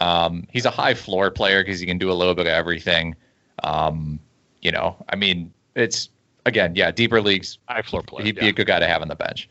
[0.00, 3.14] Um, he's a high floor player because he can do a little bit of everything.
[3.62, 4.18] Um,
[4.60, 6.08] you know, I mean, it's
[6.46, 7.58] again, yeah, deeper leagues.
[7.68, 8.24] High floor player.
[8.24, 8.42] He'd yeah.
[8.42, 9.48] be a good guy to have on the bench.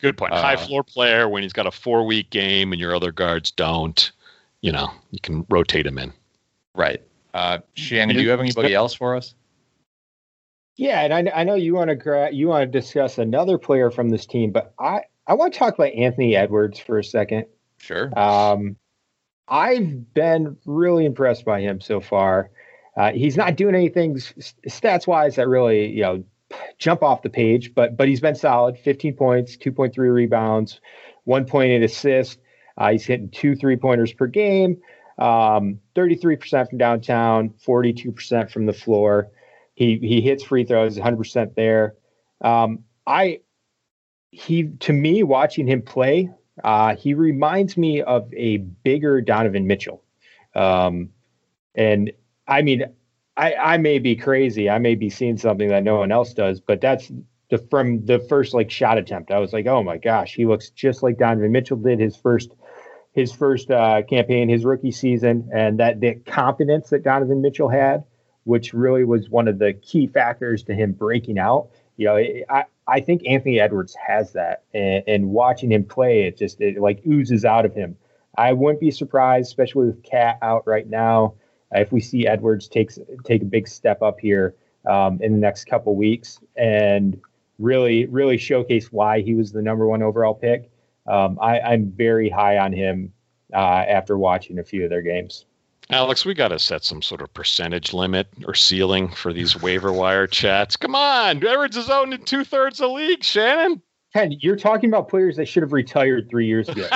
[0.00, 0.32] Good point.
[0.32, 3.52] Uh, high floor player when he's got a four week game and your other guards
[3.52, 4.10] don't.
[4.60, 6.12] You know, you can rotate him in.
[6.74, 7.00] Right.
[7.34, 9.34] Uh, Shannon, do you have anybody else for us?
[10.76, 13.90] Yeah, and I, I know you want to gra- you want to discuss another player
[13.90, 17.46] from this team, but I I want to talk about Anthony Edwards for a second.
[17.78, 18.16] Sure.
[18.18, 18.76] Um,
[19.48, 22.50] I've been really impressed by him so far.
[22.96, 26.24] Uh, he's not doing anything stats wise that really you know
[26.78, 28.78] jump off the page, but but he's been solid.
[28.78, 30.80] 15 points, 2.3 rebounds,
[31.26, 32.38] 1.8 assists.
[32.76, 34.80] Uh, he's hitting two three pointers per game.
[35.18, 39.30] Um, 33% from downtown, 42% from the floor.
[39.74, 41.94] He he hits free throws 100% there.
[42.40, 43.40] Um, I
[44.30, 46.30] he to me watching him play,
[46.64, 50.02] uh, he reminds me of a bigger Donovan Mitchell.
[50.54, 51.10] Um,
[51.74, 52.12] and
[52.46, 52.84] I mean,
[53.36, 54.68] I, I may be crazy.
[54.68, 57.12] I may be seeing something that no one else does, but that's
[57.50, 59.30] the from the first like shot attempt.
[59.30, 62.50] I was like, oh my gosh, he looks just like Donovan Mitchell did his first
[63.18, 68.04] his first uh, campaign, his rookie season, and that the confidence that Donovan Mitchell had,
[68.44, 71.68] which really was one of the key factors to him breaking out.
[71.96, 72.16] You know,
[72.48, 76.80] I, I think Anthony Edwards has that, and, and watching him play, it just it
[76.80, 77.96] like oozes out of him.
[78.36, 81.34] I wouldn't be surprised, especially with Cat out right now,
[81.72, 84.54] if we see Edwards takes take a big step up here
[84.88, 87.20] um, in the next couple weeks and
[87.58, 90.70] really really showcase why he was the number one overall pick
[91.08, 93.12] um, I, I'm very high on him
[93.52, 95.46] uh, after watching a few of their games.
[95.90, 99.90] Alex, we got to set some sort of percentage limit or ceiling for these waiver
[99.90, 100.76] wire chats.
[100.76, 103.24] Come on, Edwards is owned in two thirds of the league.
[103.24, 103.80] Shannon,
[104.12, 106.86] Ken, you're talking about players that should have retired three years ago.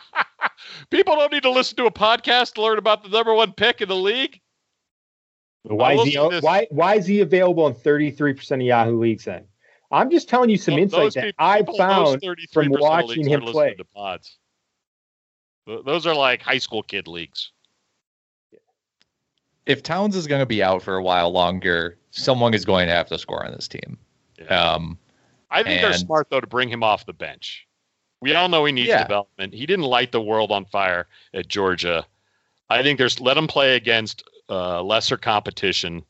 [0.90, 3.82] People don't need to listen to a podcast to learn about the number one pick
[3.82, 4.40] in the league.
[5.64, 9.44] Why is he why why is he available in 33% of Yahoo leagues then?
[9.90, 12.22] I'm just telling you some well, insight that I found
[12.52, 13.76] from watching him play.
[13.94, 14.38] pods.
[15.66, 17.52] Those are like high school kid leagues.
[19.66, 22.94] If Towns is going to be out for a while longer, someone is going to
[22.94, 23.98] have to score on this team.
[24.38, 24.46] Yeah.
[24.46, 24.98] Um,
[25.50, 27.66] I think and, they're smart though to bring him off the bench.
[28.20, 29.02] We all know he needs yeah.
[29.02, 29.54] development.
[29.54, 32.06] He didn't light the world on fire at Georgia.
[32.68, 36.04] I think there's let him play against uh, lesser competition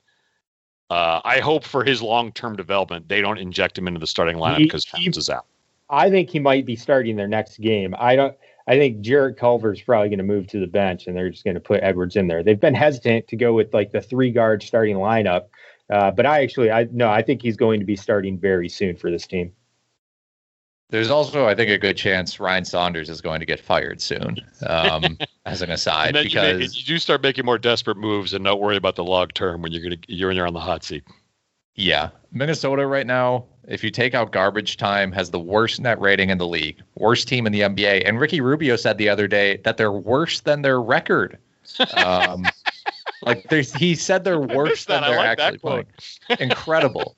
[0.90, 4.36] uh, I hope for his long term development, they don't inject him into the starting
[4.36, 5.46] lineup because Towns is out.
[5.88, 7.94] I think he might be starting their next game.
[7.98, 8.36] I don't.
[8.66, 11.44] I think Jarrett Culver is probably going to move to the bench, and they're just
[11.44, 12.42] going to put Edwards in there.
[12.42, 15.46] They've been hesitant to go with like the three guard starting lineup,
[15.90, 18.96] uh, but I actually, I no, I think he's going to be starting very soon
[18.96, 19.52] for this team.
[20.90, 24.36] There's also, I think, a good chance Ryan Saunders is going to get fired soon.
[24.66, 25.18] Um,
[25.50, 28.44] as an aside, and because you, make, you do start making more desperate moves and
[28.44, 31.04] not worry about the long term when you're gonna you're you're on the hot seat.
[31.74, 36.30] Yeah, Minnesota right now, if you take out garbage time, has the worst net rating
[36.30, 38.02] in the league, worst team in the NBA.
[38.06, 41.38] And Ricky Rubio said the other day that they're worse than their record.
[41.94, 42.44] Um,
[43.22, 45.86] like he said they're worse than they're like actually playing.
[46.38, 47.16] Incredible.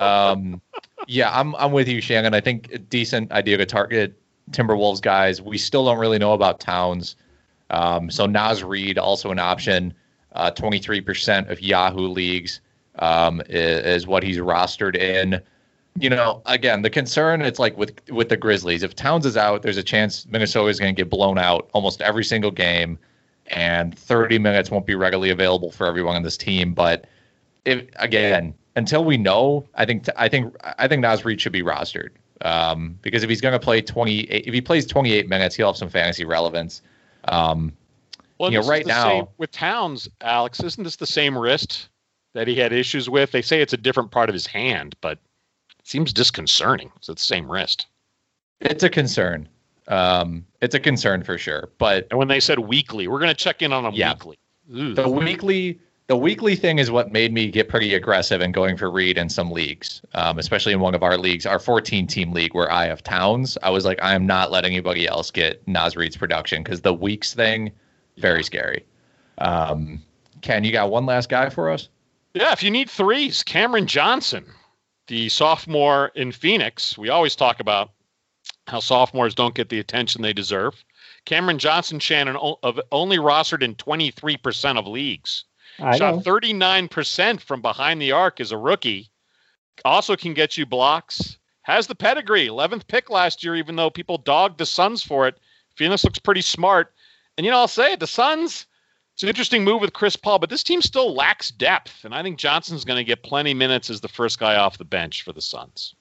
[0.00, 0.60] Um,
[1.06, 2.34] yeah, I'm I'm with you, Shannon.
[2.34, 4.18] I think a decent idea to target
[4.50, 5.42] Timberwolves guys.
[5.42, 7.16] We still don't really know about Towns.
[7.70, 9.94] Um, so Naz Reid also an option.
[10.32, 12.60] Uh, 23% of Yahoo leagues
[12.98, 15.40] um, is, is, what he's rostered in.
[15.98, 18.82] You know, again, the concern it's like with with the Grizzlies.
[18.82, 22.02] If Towns is out, there's a chance Minnesota is going to get blown out almost
[22.02, 22.98] every single game,
[23.46, 26.74] and 30 minutes won't be regularly available for everyone on this team.
[26.74, 27.06] But
[27.64, 31.62] if again, until we know, I think I think I think Naz Reid should be
[31.62, 32.10] rostered
[32.42, 35.76] um, because if he's going to play 28, if he plays 28 minutes, he'll have
[35.76, 36.82] some fantasy relevance.
[37.28, 37.72] Um,
[38.38, 41.88] well, you know, right now with Towns, Alex, isn't this the same wrist
[42.34, 43.30] that he had issues with?
[43.30, 45.18] They say it's a different part of his hand, but
[45.78, 46.90] it seems disconcerting.
[47.00, 47.86] So, it's the same wrist.
[48.60, 49.48] It's a concern.
[49.88, 51.70] Um, it's a concern for sure.
[51.78, 54.38] But and when they said weekly, we're going to check in on him yeah, weekly.
[54.68, 58.90] The weekly the weekly thing is what made me get pretty aggressive and going for
[58.90, 62.54] Reid in some leagues, um, especially in one of our leagues, our 14 team league
[62.54, 63.56] where I have Towns.
[63.62, 66.92] I was like, I am not letting anybody else get Naz Reid's production because the
[66.92, 67.72] weeks thing,
[68.18, 68.84] very scary.
[69.38, 70.02] Um,
[70.42, 71.88] Ken, you got one last guy for us?
[72.34, 74.44] Yeah, if you need threes, Cameron Johnson,
[75.06, 76.98] the sophomore in Phoenix.
[76.98, 77.92] We always talk about
[78.66, 80.84] how sophomores don't get the attention they deserve.
[81.24, 82.36] Cameron Johnson, Shannon,
[82.92, 85.44] only rostered in 23% of leagues.
[85.78, 86.20] I Shot know.
[86.20, 89.10] 39% from behind the arc as a rookie.
[89.84, 91.38] Also can get you blocks.
[91.62, 92.46] Has the pedigree.
[92.46, 95.38] 11th pick last year, even though people dogged the Suns for it.
[95.76, 96.94] Phoenix looks pretty smart.
[97.36, 98.66] And, you know, I'll say it, the Suns,
[99.14, 102.04] it's an interesting move with Chris Paul, but this team still lacks depth.
[102.04, 104.84] And I think Johnson's going to get plenty minutes as the first guy off the
[104.84, 105.94] bench for the Suns.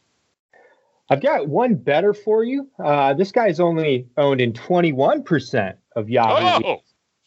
[1.10, 2.70] I've got one better for you.
[2.84, 6.64] Uh, this guy's only owned in 21% of Yahoo.
[6.66, 6.82] Oh,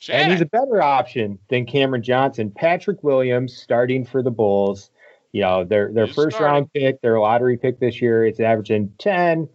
[0.09, 2.51] and he's a better option than Cameron Johnson.
[2.51, 4.90] Patrick Williams starting for the Bulls.
[5.32, 9.49] You know, their their first round pick, their lottery pick this year, it's averaging 10.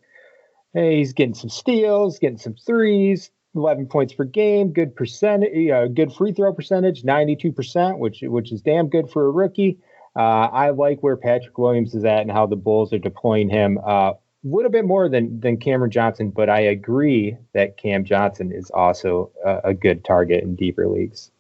[0.73, 5.87] Hey, he's getting some steals, getting some threes, 11 points per game, good percentage, uh,
[5.87, 9.79] good free throw percentage, 92%, which which is damn good for a rookie.
[10.15, 10.19] Uh,
[10.51, 13.79] I like where Patrick Williams is at and how the Bulls are deploying him.
[13.83, 14.13] Uh,
[14.43, 18.71] a little bit more than than Cameron Johnson, but I agree that Cam Johnson is
[18.71, 21.31] also a, a good target in deeper leagues.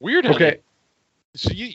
[0.00, 0.26] Weird.
[0.26, 0.60] Okay.
[1.34, 1.72] So you,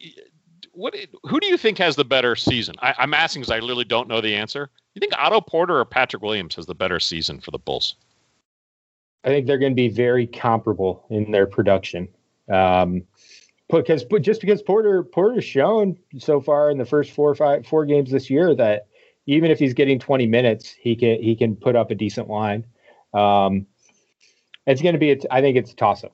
[0.73, 0.95] what?
[1.23, 2.75] Who do you think has the better season?
[2.79, 4.69] I, am asking because I literally don't know the answer.
[4.93, 7.95] You think Otto Porter or Patrick Williams has the better season for the Bulls?
[9.23, 12.07] I think they're going to be very comparable in their production.
[12.51, 13.03] Um,
[13.69, 17.65] because but just because Porter Porter's shown so far in the first four or five
[17.65, 18.87] four games this year that
[19.31, 22.65] even if he's getting 20 minutes, he can he can put up a decent line.
[23.13, 23.65] Um,
[24.67, 26.13] it's going to be, a, I think it's a toss up.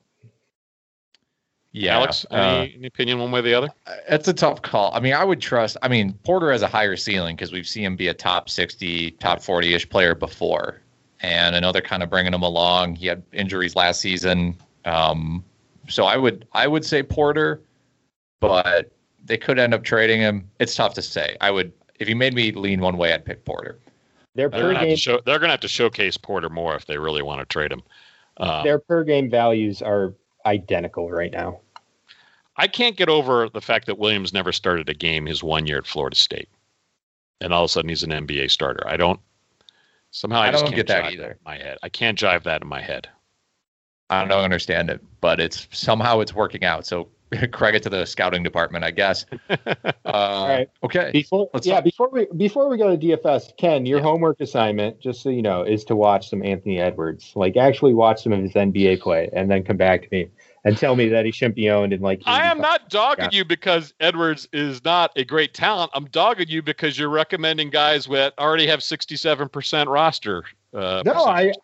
[1.71, 3.69] Yeah, Alex, any, uh, any, opinion one way or the other?
[4.07, 4.91] It's a tough call.
[4.93, 5.77] I mean, I would trust.
[5.81, 9.11] I mean, Porter has a higher ceiling because we've seen him be a top 60,
[9.11, 10.79] top 40 ish player before,
[11.19, 12.95] and I know they're kind of bringing him along.
[12.95, 15.43] He had injuries last season, um,
[15.89, 17.61] so I would I would say Porter,
[18.39, 18.91] but
[19.25, 20.49] they could end up trading him.
[20.59, 21.35] It's tough to say.
[21.41, 23.79] I would if you made me lean one way, I'd pick Porter.
[24.35, 27.23] Their they're going to they're going to have to showcase Porter more if they really
[27.23, 27.81] want to trade him.
[28.37, 30.13] Um, their per game values are
[30.45, 31.59] identical right now.
[32.55, 35.79] I can't get over the fact that Williams never started a game his one year
[35.79, 36.49] at Florida State,
[37.41, 38.87] and all of a sudden he's an NBA starter.
[38.87, 39.19] I don't
[40.11, 41.29] somehow I, I don't get that either.
[41.29, 43.09] That my head, I can't jive that in my head.
[44.09, 46.85] I don't understand it, but it's somehow it's working out.
[46.85, 47.09] So
[47.51, 49.25] credit to the scouting department, I guess.
[50.05, 50.69] Uh, All right.
[50.83, 51.09] Okay.
[51.11, 51.83] Before, yeah, talk.
[51.83, 54.03] before we before we go to DFS, Ken, your yeah.
[54.03, 57.33] homework assignment, just so you know, is to watch some Anthony Edwards.
[57.35, 60.29] Like actually watch some of his NBA play, and then come back to me
[60.63, 62.21] and tell me that he shouldn't be owned And like.
[62.25, 65.91] I am not dogging you because Edwards is not a great talent.
[65.93, 70.45] I'm dogging you because you're recommending guys that already have 67% roster.
[70.73, 71.55] Uh, no, percentage.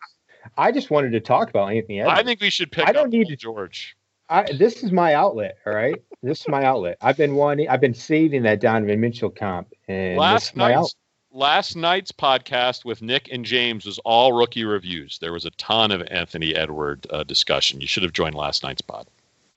[0.56, 2.20] I I just wanted to talk about Anthony Edwards.
[2.20, 2.86] I think we should pick.
[2.86, 3.96] I don't need to George.
[4.28, 5.58] I, this is my outlet.
[5.66, 6.96] All right, this is my outlet.
[7.00, 7.68] I've been wanting.
[7.68, 9.72] I've been saving that Donovan Mitchell comp.
[9.88, 10.94] And last night's
[11.30, 15.18] last night's podcast with Nick and James was all rookie reviews.
[15.18, 17.80] There was a ton of Anthony Edward uh, discussion.
[17.80, 19.06] You should have joined last night's pod.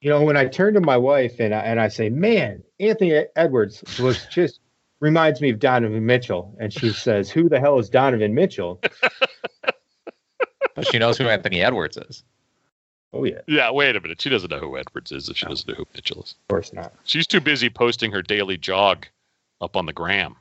[0.02, 3.26] You know, when I turn to my wife and I, and I say, "Man, Anthony
[3.36, 4.60] Edwards was just
[5.00, 6.56] reminds me of Donovan Mitchell.
[6.60, 8.82] And she says, Who the hell is Donovan Mitchell?
[10.76, 12.24] but she knows who Anthony Edwards is.
[13.18, 13.40] Oh, yeah.
[13.48, 14.22] Yeah, wait a minute.
[14.22, 16.36] She doesn't know who Edwards is if she doesn't know who Mitchell is.
[16.44, 16.94] Of course not.
[17.04, 19.08] She's too busy posting her daily jog
[19.60, 20.36] up on the gram.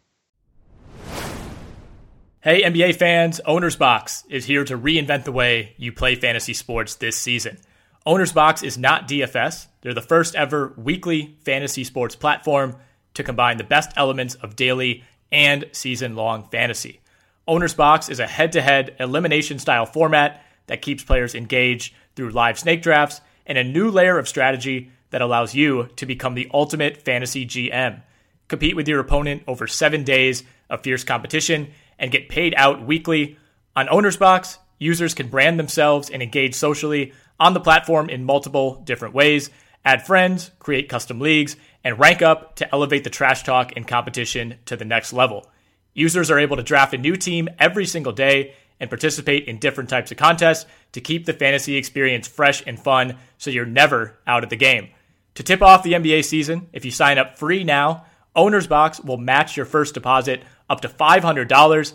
[2.40, 6.94] Hey, NBA fans, Owner's Box is here to reinvent the way you play fantasy sports
[6.96, 7.58] this season.
[8.04, 9.66] Owner's Box is not DFS.
[9.80, 12.76] They're the first ever weekly fantasy sports platform
[13.14, 15.02] to combine the best elements of daily
[15.32, 17.00] and season long fantasy.
[17.48, 22.30] Owner's Box is a head to head elimination style format that keeps players engaged through
[22.30, 26.50] live snake drafts and a new layer of strategy that allows you to become the
[26.52, 28.02] ultimate fantasy GM.
[28.48, 33.38] Compete with your opponent over seven days of fierce competition and get paid out weekly.
[33.74, 38.82] On Owner's Box, users can brand themselves and engage socially on the platform in multiple
[38.84, 39.50] different ways,
[39.84, 44.56] add friends, create custom leagues, and rank up to elevate the trash talk and competition
[44.66, 45.50] to the next level.
[45.94, 49.90] Users are able to draft a new team every single day and participate in different
[49.90, 54.44] types of contests to keep the fantasy experience fresh and fun so you're never out
[54.44, 54.88] of the game.
[55.34, 59.16] To tip off the NBA season, if you sign up free now, Owner's Box will
[59.16, 61.92] match your first deposit up to $500.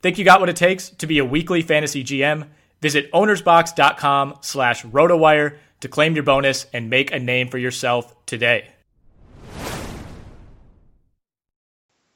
[0.00, 2.48] Think you got what it takes to be a weekly fantasy GM?
[2.80, 8.68] Visit ownersbox.com slash rotowire to claim your bonus and make a name for yourself today.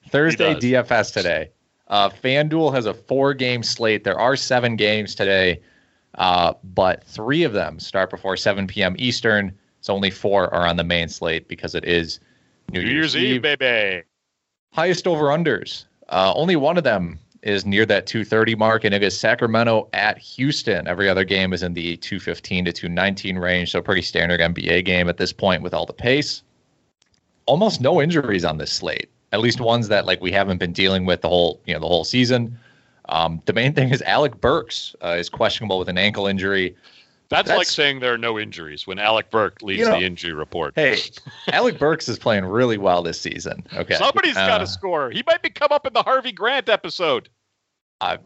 [0.08, 1.50] Thursday DFS today.
[1.88, 4.04] Uh, FanDuel has a four game slate.
[4.04, 5.60] There are seven games today,
[6.16, 8.96] uh, but three of them start before 7 p.m.
[8.98, 9.56] Eastern.
[9.80, 12.18] So only four are on the main slate because it is
[12.72, 14.02] New, New Year's, Eve, Eve, baby.
[14.72, 15.84] Highest over unders.
[16.08, 20.18] Uh, only one of them is near that 230 mark, and it is Sacramento at
[20.18, 20.88] Houston.
[20.88, 25.08] Every other game is in the 215 to 219 range, so pretty standard NBA game
[25.08, 26.42] at this point with all the pace.
[27.46, 31.04] Almost no injuries on this slate at least ones that like we haven't been dealing
[31.04, 32.58] with the whole you know the whole season.
[33.10, 36.74] Um, the main thing is Alec Burks uh, is questionable with an ankle injury.
[37.28, 40.06] That's, That's, like saying there are no injuries when Alec Burks leads you know, the
[40.06, 40.72] injury report.
[40.74, 40.98] Hey,
[41.52, 43.62] Alec Burks is playing really well this season.
[43.74, 45.10] Okay, somebody's uh, got to score.
[45.10, 47.28] He might be come up in the Harvey Grant episode.
[48.00, 48.16] Uh,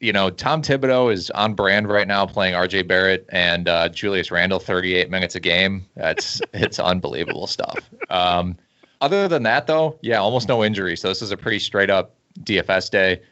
[0.00, 2.82] you know, Tom Thibodeau is on brand right now, playing R.J.
[2.82, 5.86] Barrett and uh, Julius Randle 38 minutes a game.
[5.94, 7.78] That's it's unbelievable stuff.
[8.10, 8.56] Um,
[9.00, 10.96] other than that, though, yeah, almost no injury.
[10.96, 13.22] So this is a pretty straight up DFS day.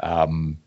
[0.00, 0.58] Um,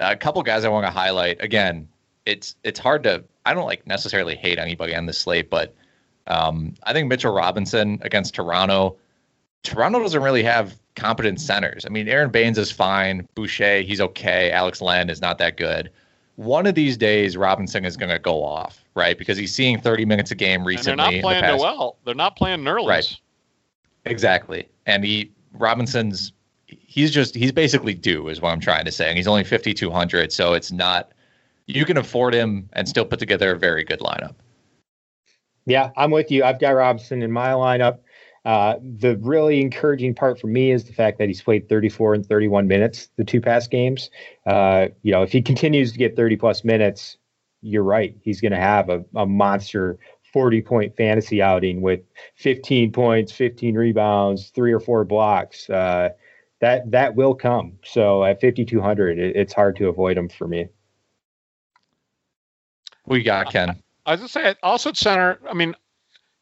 [0.00, 1.42] a couple guys I want to highlight.
[1.42, 1.88] Again,
[2.26, 3.24] it's it's hard to.
[3.44, 5.74] I don't like necessarily hate anybody on this slate, but
[6.26, 8.96] um, I think Mitchell Robinson against Toronto.
[9.62, 11.86] Toronto doesn't really have competent centers.
[11.86, 13.28] I mean, Aron Baynes is fine.
[13.34, 14.50] Boucher, he's okay.
[14.50, 15.90] Alex Len is not that good.
[16.36, 19.16] One of these days, Robinson is going to go off, right?
[19.16, 20.92] Because he's seeing 30 minutes a game recently.
[20.92, 21.98] And they're not playing the well.
[22.04, 22.88] They're not playing Nerlens.
[22.88, 23.20] Right.
[24.04, 24.68] Exactly.
[24.86, 26.32] And he Robinson's
[26.66, 29.08] he's just he's basically due is what I'm trying to say.
[29.08, 31.12] And he's only 5200, so it's not
[31.66, 34.34] you can afford him and still put together a very good lineup.
[35.64, 36.42] Yeah, I'm with you.
[36.42, 37.98] I've got Robinson in my lineup.
[38.44, 42.26] Uh, the really encouraging part for me is the fact that he's played 34 and
[42.26, 44.10] 31 minutes the two past games.
[44.46, 47.16] Uh, you know, if he continues to get 30 plus minutes,
[47.60, 48.16] you're right.
[48.22, 49.98] He's going to have a, a monster
[50.32, 52.00] 40 point fantasy outing with
[52.36, 55.68] 15 points, 15 rebounds, three or four blocks.
[55.68, 56.10] Uh,
[56.60, 57.78] that that will come.
[57.84, 60.68] So at 5200, it, it's hard to avoid them for me.
[63.06, 63.82] We got Ken.
[64.06, 65.38] I was gonna say also at center.
[65.48, 65.74] I mean,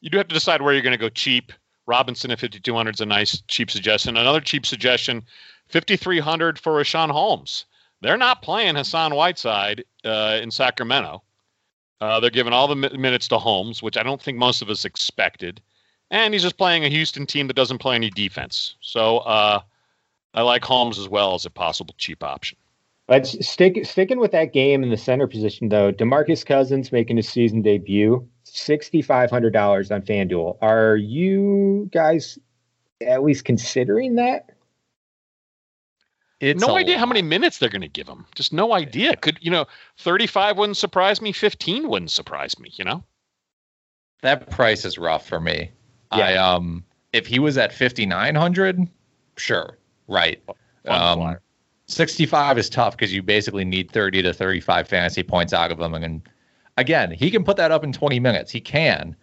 [0.01, 1.53] you do have to decide where you're going to go cheap.
[1.87, 4.17] Robinson at 5200 is a nice cheap suggestion.
[4.17, 5.23] Another cheap suggestion,
[5.69, 7.65] 5300 for Richaun Holmes.
[8.01, 11.23] They're not playing Hassan Whiteside uh, in Sacramento.
[12.01, 14.71] Uh, they're giving all the mi- minutes to Holmes, which I don't think most of
[14.71, 15.61] us expected.
[16.11, 18.75] And he's just playing a Houston team that doesn't play any defense.
[18.81, 19.61] So uh,
[20.35, 22.59] I like Holmes as well as a possible cheap option.
[23.09, 25.93] Let's stick sticking with that game in the center position though.
[25.93, 30.59] DeMarcus Cousins making his season debut, sixty five hundred dollars on FanDuel.
[30.63, 32.39] Are you guys
[33.01, 34.51] at least considering that?
[36.41, 37.01] It's no idea lot.
[37.01, 38.25] how many minutes they're going to give him.
[38.35, 39.15] Just no idea.
[39.17, 39.67] Could you know,
[39.99, 41.33] thirty-five wouldn't surprise me.
[41.33, 42.71] Fifteen wouldn't surprise me.
[42.75, 43.05] You know,
[44.23, 45.71] that price is rough for me.
[46.17, 46.25] Yeah.
[46.25, 46.83] I um,
[47.13, 48.89] if he was at fifty-nine hundred,
[49.37, 49.79] sure,
[50.09, 50.43] right.
[50.87, 51.37] Um,
[51.87, 55.93] sixty-five is tough because you basically need thirty to thirty-five fantasy points out of him,
[55.95, 56.23] and
[56.79, 58.51] again, he can put that up in twenty minutes.
[58.51, 59.15] He can.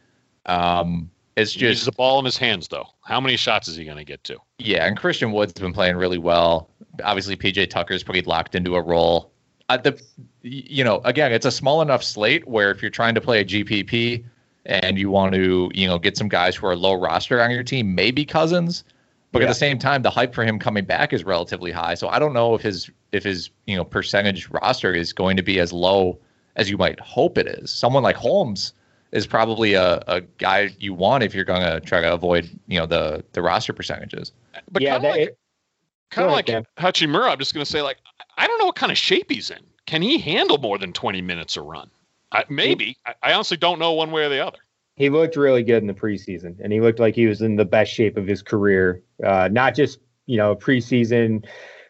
[0.45, 2.87] Um, it's just the ball in his hands, though.
[3.03, 4.37] How many shots is he going to get to?
[4.57, 6.69] Yeah, and Christian Wood's been playing really well.
[7.03, 9.31] Obviously, PJ Tucker's pretty locked into a role.
[9.69, 10.01] Uh, the,
[10.43, 13.45] you know, again, it's a small enough slate where if you're trying to play a
[13.45, 14.23] GPP
[14.65, 17.63] and you want to, you know, get some guys who are low roster on your
[17.63, 18.83] team, maybe Cousins.
[19.33, 19.45] But Yeah.
[19.45, 21.95] at the same time, the hype for him coming back is relatively high.
[21.95, 25.43] So I don't know if his if his you know percentage roster is going to
[25.43, 26.17] be as low
[26.55, 27.69] as you might hope it is.
[27.69, 28.73] Someone like Holmes
[29.11, 32.79] is probably a, a guy you want if you're going to try to avoid you
[32.79, 34.31] know the the roster percentages.
[34.71, 35.37] But yeah, kind of that, like, it-
[36.09, 37.97] kind of like ahead, Hachimura, I'm just going to say, like,
[38.37, 39.59] I don't know what kind of shape he's in.
[39.85, 41.89] Can he handle more than 20 minutes a run?
[42.31, 42.97] I, maybe.
[43.05, 44.57] I, I honestly don't know one way or the other.
[44.95, 47.65] he looked really good in the preseason, and he looked like he was in the
[47.65, 49.01] best shape of his career.
[49.23, 51.45] Uh, not just you know preseason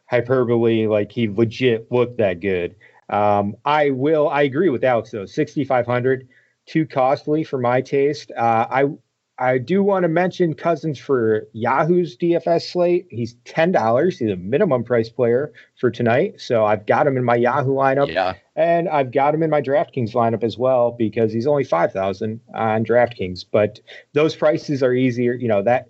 [0.09, 2.75] hyperbole, like he legit looked that good.
[3.09, 4.29] Um, I will.
[4.29, 5.25] I agree with Alex though.
[5.25, 6.27] Sixty five hundred,
[6.65, 8.31] too costly for my taste.
[8.37, 8.85] Uh, I
[9.39, 13.07] I do want to mention Cousins for Yahoo's DFS slate.
[13.11, 14.17] He's ten dollars.
[14.17, 18.11] He's a minimum price player for tonight, so I've got him in my Yahoo lineup.
[18.11, 21.93] Yeah, And I've got him in my DraftKings lineup as well because he's only five
[21.93, 23.45] thousand on DraftKings.
[23.51, 23.79] But
[24.13, 25.33] those prices are easier.
[25.33, 25.87] You know that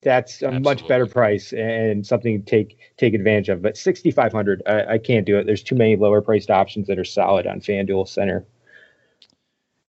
[0.00, 3.60] that's a much better price and something to take take advantage of.
[3.60, 5.44] But sixty five hundred, I, I can't do it.
[5.44, 8.46] There's too many lower priced options that are solid on FanDuel Center.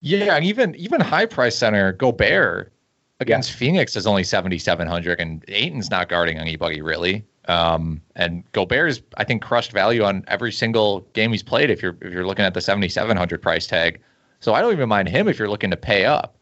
[0.01, 2.73] yeah, and even even high price center Gobert
[3.19, 7.25] against Phoenix is only seventy seven hundred, and Ayton's not guarding anybody really.
[7.47, 11.69] Um, and Gobert's I think crushed value on every single game he's played.
[11.69, 13.99] If you're if you're looking at the seventy seven hundred price tag,
[14.39, 16.35] so I don't even mind him if you're looking to pay up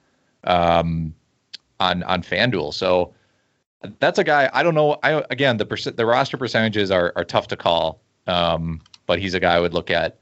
[0.46, 1.14] um,
[1.80, 2.74] on on FanDuel.
[2.74, 3.14] So
[4.00, 4.98] that's a guy I don't know.
[5.04, 9.40] I again the the roster percentages are are tough to call, um, but he's a
[9.40, 10.18] guy I would look at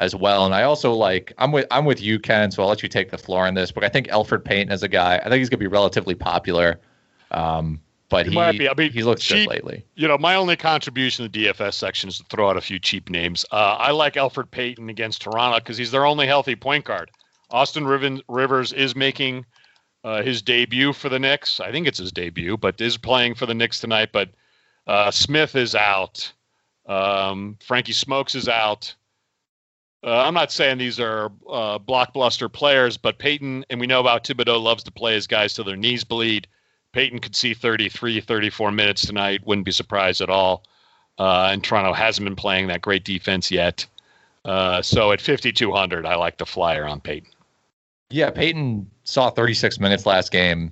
[0.00, 0.44] as well.
[0.44, 2.50] And I also like I'm with I'm with you, Ken.
[2.50, 3.70] So I'll let you take the floor on this.
[3.72, 5.18] But I think Elfrid Payton is a guy.
[5.18, 6.80] I think he's gonna be relatively popular.
[7.30, 7.80] Um,
[8.10, 8.68] but He he might be.
[8.68, 9.84] I mean, he looks cheap- good lately.
[9.94, 12.78] You know, my only contribution to the DFS section is to throw out a few
[12.78, 13.44] cheap names.
[13.50, 17.10] Uh, I like Elfrid Payton against Toronto because he's their only healthy point guard.
[17.50, 19.46] Austin Riven, Rivers is making
[20.04, 21.60] uh, his debut for the Knicks.
[21.60, 24.10] I think it's his debut, but is playing for the Knicks tonight.
[24.12, 24.30] But
[24.86, 26.32] uh, Smith is out.
[26.86, 28.94] Um, Frankie Smokes is out.
[30.04, 34.24] Uh, I'm not saying these are uh, blockbuster players, but Payton, and we know about
[34.24, 36.46] Thibodeau loves to play his guys till their knees bleed.
[36.92, 39.46] Payton could see 33, 34 minutes tonight.
[39.46, 40.62] Wouldn't be surprised at all.
[41.18, 43.86] Uh, and Toronto hasn't been playing that great defense yet.
[44.44, 47.30] Uh, so at 5,200, I like the flyer on Payton.
[48.10, 50.70] Yeah, Payton saw 36 minutes last game.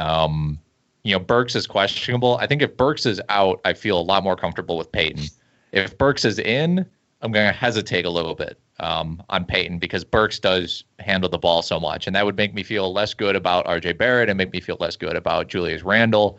[0.00, 0.58] Um,
[1.04, 2.36] you know, Burks is questionable.
[2.38, 5.26] I think if Burks is out, I feel a lot more comfortable with Payton.
[5.70, 6.84] If Burks is in,
[7.20, 11.38] I'm going to hesitate a little bit um, on Payton because Burks does handle the
[11.38, 13.94] ball so much, and that would make me feel less good about R.J.
[13.94, 16.38] Barrett and make me feel less good about Julius Randle.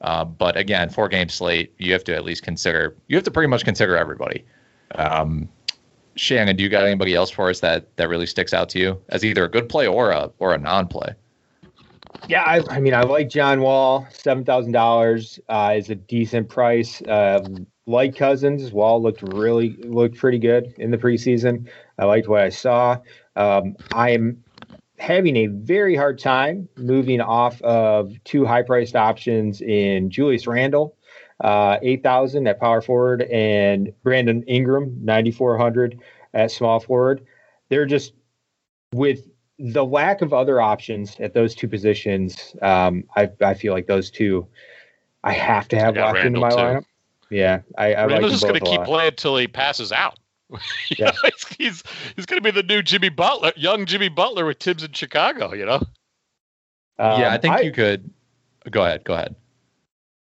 [0.00, 2.96] Uh, but again, four game slate, you have to at least consider.
[3.08, 4.44] You have to pretty much consider everybody.
[4.96, 5.48] Um,
[6.16, 9.00] Shannon, do you got anybody else for us that that really sticks out to you
[9.08, 11.14] as either a good play or a or a non play?
[12.28, 14.06] Yeah, I, I mean, I like John Wall.
[14.12, 17.02] Seven thousand dollars uh, is a decent price.
[17.08, 21.68] Um, like Cousins, Wall looked really looked pretty good in the preseason.
[21.98, 22.98] I liked what I saw.
[23.36, 24.42] Um, I am
[24.98, 30.96] having a very hard time moving off of two high priced options in Julius Randle,
[31.40, 35.98] uh, eight thousand at power forward, and Brandon Ingram, ninety four hundred
[36.34, 37.24] at small forward.
[37.68, 38.12] They're just
[38.92, 39.28] with
[39.58, 44.10] the lack of other options at those two positions, um, I, I feel like those
[44.10, 44.46] two
[45.24, 46.56] I have to have locked into my too.
[46.56, 46.84] lineup.
[47.32, 50.18] Yeah, I, I like Randle's them just going to keep playing until he passes out.
[50.98, 51.06] Yeah.
[51.06, 51.82] know, he's he's,
[52.14, 55.54] he's going to be the new Jimmy Butler, young Jimmy Butler with Thibs in Chicago.
[55.54, 55.80] You know,
[56.98, 58.10] Um, yeah, I think you could.
[58.70, 59.02] Go ahead.
[59.04, 59.34] Go ahead.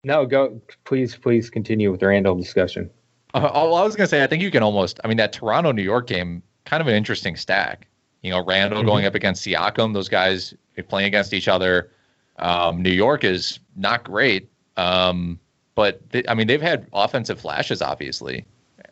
[0.04, 0.60] No, go.
[0.84, 2.90] Please, please continue with the Randle discussion.
[3.32, 5.00] Uh, all I was gonna say, I think you can almost.
[5.02, 7.86] I mean, that Toronto New York game, kind of an interesting stack.
[8.22, 8.86] You know, Randle Mhm.
[8.86, 10.52] going up against Siakam, those guys
[10.88, 11.90] playing against each other.
[12.38, 15.38] Um, New York is not great, um,
[15.74, 17.82] but they, I mean, they've had offensive flashes.
[17.82, 18.44] Obviously,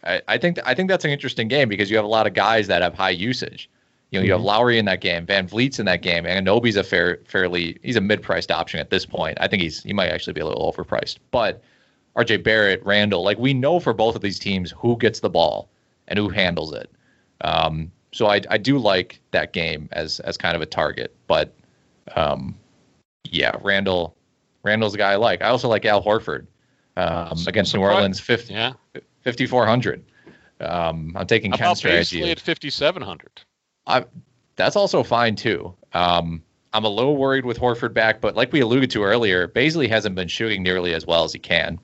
[0.05, 2.35] I, I think I think that's an interesting game because you have a lot of
[2.35, 3.69] guys that have high usage.
[4.11, 6.83] You know, you have Lowry in that game, VanVleet's in that game, and Anunoby's a
[6.83, 9.39] fair, fairly he's a mid-priced option at this point.
[9.41, 11.63] I think he's he might actually be a little overpriced, but
[12.17, 15.69] RJ Barrett, Randle, like we know for both of these teams who gets the ball
[16.09, 16.91] and who handles it.
[17.43, 21.55] Um, so I, I do like that game as as kind of a target, but
[22.17, 22.57] um,
[23.25, 24.17] yeah, Randle
[24.65, 25.41] Randle's a guy I like.
[25.41, 26.47] I also like Al Horford
[26.97, 28.73] um, against New Orleans, 50, yeah.
[29.25, 30.05] 5400.
[30.61, 32.31] Um, I'm taking Ken's about strategy.
[32.31, 33.43] At 5,700?
[33.87, 34.05] I,
[34.57, 35.75] that's also fine too.
[35.95, 39.89] Um, I'm a little worried with Horford back, but like we alluded to earlier, Bazley
[39.89, 41.81] hasn't been shooting nearly as well as he can.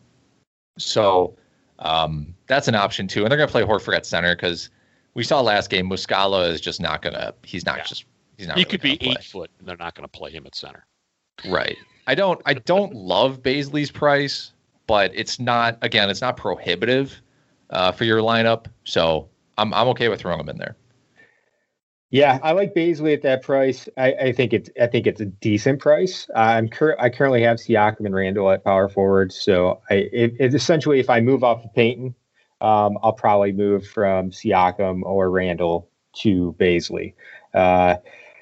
[0.78, 1.36] So
[1.78, 3.22] um, that's an option too.
[3.22, 4.70] And they're going to play Horford at center because
[5.14, 7.34] we saw last game Muscala is just not going to.
[7.42, 7.84] He's not Yeah.
[7.84, 8.04] just.
[8.36, 8.58] He's not.
[8.58, 10.54] He really could be gonna eight foot, and they're not going to play him at
[10.54, 10.84] center.
[11.48, 11.76] Right.
[12.06, 12.40] I don't.
[12.44, 14.52] I don't love Bazley's price,
[14.86, 17.20] but it's not again, it's not prohibitive
[17.70, 18.66] uh, for your lineup.
[18.84, 19.28] So
[19.58, 20.76] I'm I'm okay with throwing him in there.
[22.10, 23.88] Yeah, I like Bazley at that price.
[23.96, 26.28] I, I think it's I think it's a decent price.
[26.34, 30.34] Uh, I'm cur- I currently have Siakam and Randle at power forward, so I it,
[30.38, 32.14] it essentially if I move off of Payton,
[32.60, 37.14] um, I'll probably move from Siakam or Randle to Bazley.
[37.52, 37.96] Uh,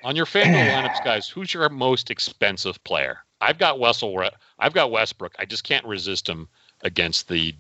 [0.05, 3.19] On your FanDuel lineups, guys, who's your most expensive player?
[3.41, 4.23] I've got Wessel.
[4.59, 5.35] I've got Westbrook.
[5.39, 6.49] I just can't resist him
[6.83, 7.55] against the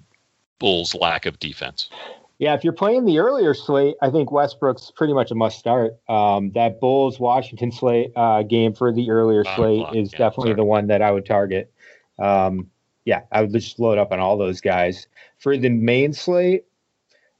[0.58, 1.90] Bulls' lack of defense.
[2.38, 5.96] Yeah, if you're playing the earlier slate, I think Westbrook's pretty much a must start.
[6.08, 10.56] Um, that Bulls Washington slate uh, game for the earlier slate is yeah, definitely sorry.
[10.56, 11.72] the one that I would target.
[12.18, 12.70] Um,
[13.04, 15.06] yeah, I would just load up on all those guys.
[15.38, 16.64] For the main slate,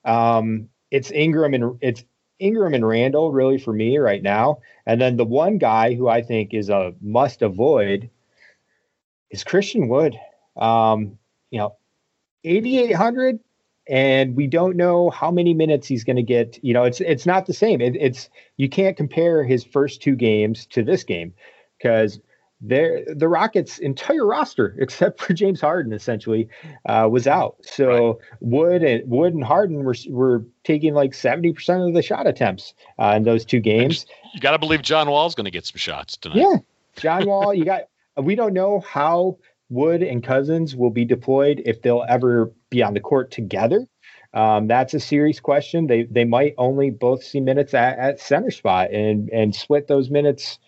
[0.05, 2.05] um, it's Ingram and it's
[2.39, 4.59] Ingram and Randle really for me right now.
[4.87, 8.11] And then the one guy who I think is a must avoid
[9.35, 10.17] is Christian Wood.
[10.57, 11.19] Um,
[11.51, 11.75] you know,
[12.45, 13.41] 8,800
[13.89, 16.59] and we don't know how many minutes he's going to get.
[16.63, 17.81] You know, it's it's not the same.
[17.81, 21.35] It, it's you can't compare his first two games to this game
[21.77, 22.19] because
[22.61, 26.49] there the Rockets' entire roster, except for James Harden, essentially
[26.87, 27.57] uh, was out.
[27.63, 28.17] So right.
[28.41, 32.73] Wood and Wood and Harden were were taking like seventy percent of the shot attempts
[32.99, 34.07] uh, in those two games.
[34.33, 36.39] You got to believe John Wall's going to get some shots tonight.
[36.39, 36.57] Yeah,
[36.97, 37.53] John Wall.
[37.53, 37.83] you got.
[38.17, 39.39] We don't know how
[39.71, 43.87] Wood and Cousins will be deployed if they'll ever be on the court together.
[44.35, 45.87] Um, that's a serious question.
[45.87, 50.11] They they might only both see minutes at, at center spot and and split those
[50.11, 50.59] minutes,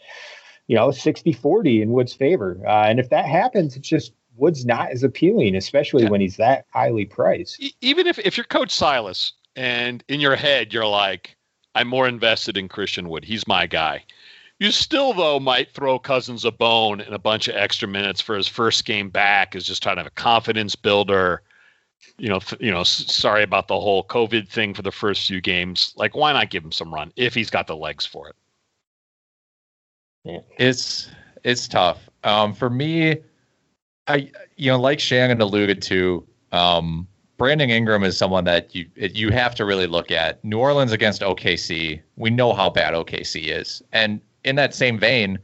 [0.68, 2.60] you know, 60-40 in Wood's favor.
[2.64, 6.10] Uh, and if that happens, it's just Wood's not as appealing, especially yeah.
[6.10, 7.62] when he's that highly priced.
[7.80, 11.36] Even if if you're Coach Silas and in your head you're like,
[11.74, 13.24] I'm more invested in Christian Wood.
[13.24, 14.04] He's my guy.
[14.58, 18.36] You still, though, might throw Cousins a bone in a bunch of extra minutes for
[18.36, 21.42] his first game back as just kind of a confidence builder.
[22.16, 22.82] You know, you know.
[22.82, 25.92] Sorry about the whole COVID thing for the first few games.
[25.96, 28.36] Like, why not give him some run if he's got the legs for it?
[30.24, 30.40] Yeah.
[30.58, 31.10] It's
[31.44, 32.08] it's tough.
[32.24, 33.18] Um, for me,
[34.08, 39.30] I you know, like Shannon alluded to, um, Brandon Ingram is someone that you you
[39.30, 40.42] have to really look at.
[40.44, 45.38] New Orleans against OKC, we know how bad OKC is, and in that same vein,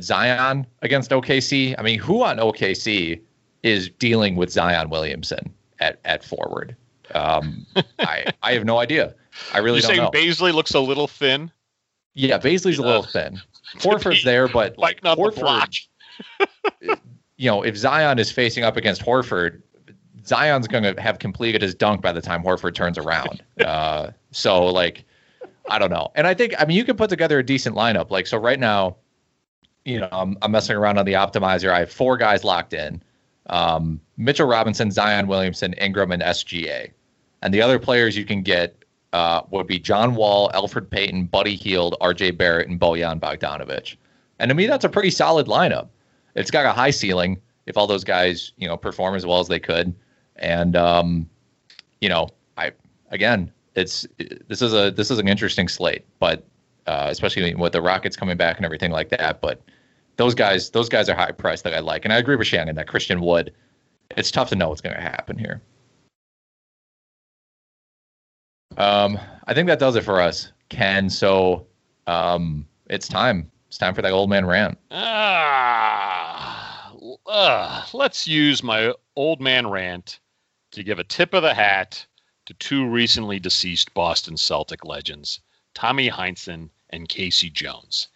[0.00, 1.74] Zion against OKC.
[1.78, 3.20] I mean, who on OKC
[3.62, 6.76] is dealing with Zion Williamson at at forward?
[7.14, 7.64] Um,
[8.00, 9.14] I I have no idea.
[9.54, 10.34] I really You're don't You saying know.
[10.34, 11.50] Bazley looks a little thin.
[12.14, 13.40] Yeah, Bazley's a little thin.
[13.76, 15.78] Horford's there, but like not Horford.
[17.36, 19.62] you know, if Zion is facing up against Horford,
[20.24, 23.42] Zion's going to have completed his dunk by the time Horford turns around.
[23.64, 25.04] Uh, so like
[25.68, 26.10] I don't know.
[26.14, 28.10] And I think I mean you can put together a decent lineup.
[28.10, 28.96] Like so right now,
[29.84, 31.70] you know, I'm, I'm messing around on the optimizer.
[31.70, 33.02] I have four guys locked in.
[33.48, 36.90] Um, Mitchell Robinson, Zion Williamson, Ingram, and SGA.
[37.42, 41.54] And the other players you can get uh, would be John Wall, Elfrid Payton, Buddy
[41.54, 43.96] Hield, RJ Barrett, and Bojan Bogdanovic.
[44.38, 45.88] And to me, that's a pretty solid lineup.
[46.34, 49.48] It's got a high ceiling if all those guys, you know, perform as well as
[49.48, 49.94] they could.
[50.36, 51.28] And um,
[52.00, 52.72] you know, I
[53.10, 54.06] again, it's
[54.48, 56.44] this is a this is an interesting slate, but
[56.86, 59.40] uh, especially with the Rockets coming back and everything like that.
[59.40, 59.60] But
[60.16, 62.74] those guys, those guys are high priced that I like, and I agree with Shannon
[62.76, 63.52] that Christian Wood.
[64.16, 65.60] It's tough to know what's going to happen here.
[68.78, 71.10] Um, I think that does it for us, Ken.
[71.10, 71.66] So
[72.06, 73.50] um, it's time.
[73.68, 74.78] It's time for that old man rant.
[74.90, 76.92] Ah,
[77.26, 80.20] uh, let's use my old man rant
[80.70, 82.06] to give a tip of the hat
[82.46, 85.40] to two recently deceased Boston Celtic legends,
[85.74, 87.50] Tommy Heinsohn and K.C.
[87.50, 88.08] Jones.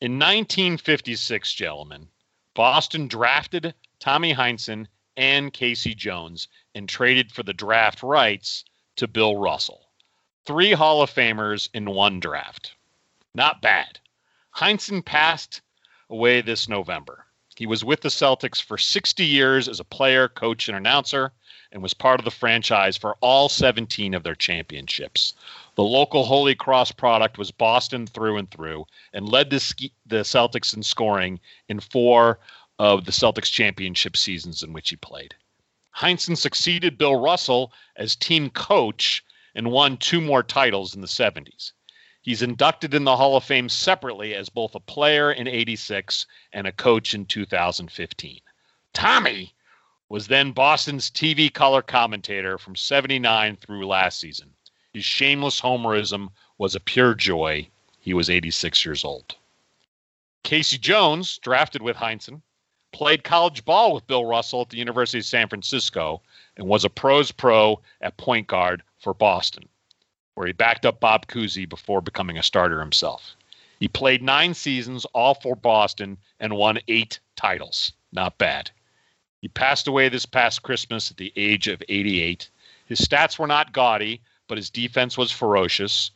[0.00, 2.08] In 1956, gentlemen,
[2.54, 5.94] Boston drafted Tommy Heinsohn and K.C.
[5.94, 8.64] Jones and traded for the draft rights
[8.96, 9.90] to Bill Russell.
[10.46, 12.74] Three Hall of Famers in one draft.
[13.34, 14.00] Not bad.
[14.56, 15.60] Heinsohn passed
[16.08, 17.26] away this November.
[17.56, 21.32] He was with the Celtics for 60 years as a player, coach, and announcer
[21.74, 25.34] and was part of the franchise for all 17 of their championships.
[25.74, 30.74] The local Holy Cross product was Boston through and through and led the, the Celtics
[30.74, 32.38] in scoring in four
[32.78, 35.34] of the Celtics championship seasons in which he played.
[35.96, 39.24] Heinsohn succeeded Bill Russell as team coach
[39.56, 41.72] and won two more titles in the 70s.
[42.22, 46.68] He's inducted in the Hall of Fame separately as both a player in 86 and
[46.68, 48.40] a coach in 2015.
[48.92, 49.54] Tommy
[50.08, 54.50] was then Boston's TV color commentator from 79 through last season.
[54.92, 56.28] His shameless homerism
[56.58, 57.68] was a pure joy.
[57.98, 59.34] He was 86 years old.
[60.44, 60.76] K.C.
[60.78, 62.42] Jones, drafted with Heinsohn,
[62.92, 66.22] played college ball with Bill Russell at the University of San Francisco,
[66.56, 69.68] and was a pros pro at point guard for Boston,
[70.34, 73.34] where he backed up Bob Cousy before becoming a starter himself.
[73.80, 77.92] He played nine seasons, all for Boston, and won eight titles.
[78.12, 78.70] Not bad.
[79.44, 82.48] He passed away this past Christmas at the age of 88.
[82.86, 86.12] His stats were not gaudy, but his defense was ferocious.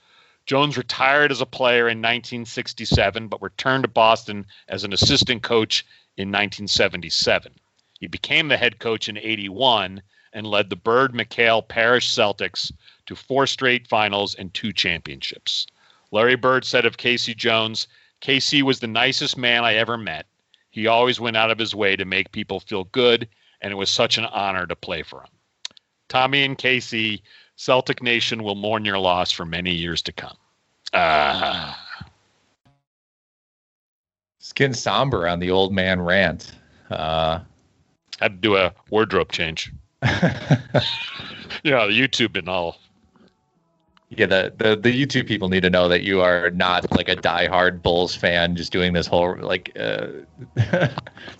[0.46, 5.84] Jones retired as a player in 1967, but returned to Boston as an assistant coach
[6.16, 7.52] in 1977.
[8.00, 10.00] He became the head coach in 81
[10.32, 12.72] and led the Bird McHale Parish Celtics
[13.04, 15.66] to four straight finals and two championships.
[16.10, 17.34] Larry Bird said of K.C.
[17.34, 17.88] Jones,
[18.20, 18.62] K.C.
[18.62, 20.24] was the nicest man I ever met.
[20.78, 23.28] He always went out of his way to make people feel good,
[23.60, 25.30] and it was such an honor to play for him.
[26.08, 27.20] Tommy and K.C.,
[27.56, 30.36] Celtic Nation will mourn your loss for many years to come.
[30.94, 31.84] Ah.
[34.38, 36.52] It's getting somber on the old man rant.
[36.90, 37.40] Uh,
[38.20, 39.72] Had to do a wardrobe change.
[40.02, 42.78] yeah, the YouTube and all.
[44.10, 47.16] Yeah, the, the the YouTube people need to know that you are not like a
[47.16, 50.06] diehard Bulls fan, just doing this whole like uh,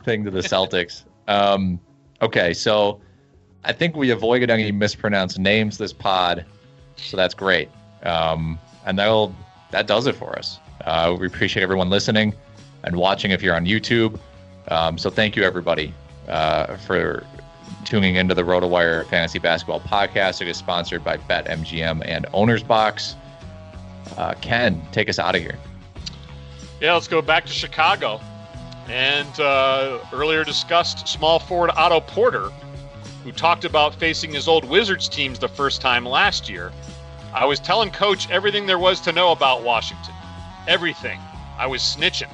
[0.04, 1.04] thing to the Celtics.
[1.28, 1.80] Um,
[2.20, 3.00] okay, so
[3.64, 6.44] I think we avoided any mispronounced names this pod,
[6.96, 7.70] so that's great.
[8.02, 9.34] Um, and that'll
[9.70, 10.58] that does it for us.
[10.84, 12.34] Uh, we appreciate everyone listening
[12.84, 14.18] and watching if you're on YouTube.
[14.68, 15.94] Um, so thank you everybody
[16.28, 17.24] uh, for
[17.84, 20.40] tuning into the RotoWire Fantasy Basketball Podcast.
[20.40, 23.16] It is sponsored by BetMGM and Owners Box.
[24.16, 25.58] Uh, Ken, take us out of here.
[26.80, 28.20] Yeah, let's go back to Chicago.
[28.88, 32.50] And uh, earlier discussed small forward Otto Porter,
[33.24, 36.72] who talked about facing his old Wizards teams the first time last year.
[37.34, 40.14] I was telling Coach everything there was to know about Washington.
[40.66, 41.20] Everything.
[41.58, 42.32] I was snitching.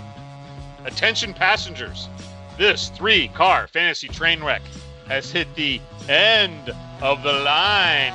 [0.84, 2.08] Attention passengers.
[2.58, 4.62] This three car fantasy train wreck
[5.08, 6.70] has hit the end
[7.02, 8.14] of the line.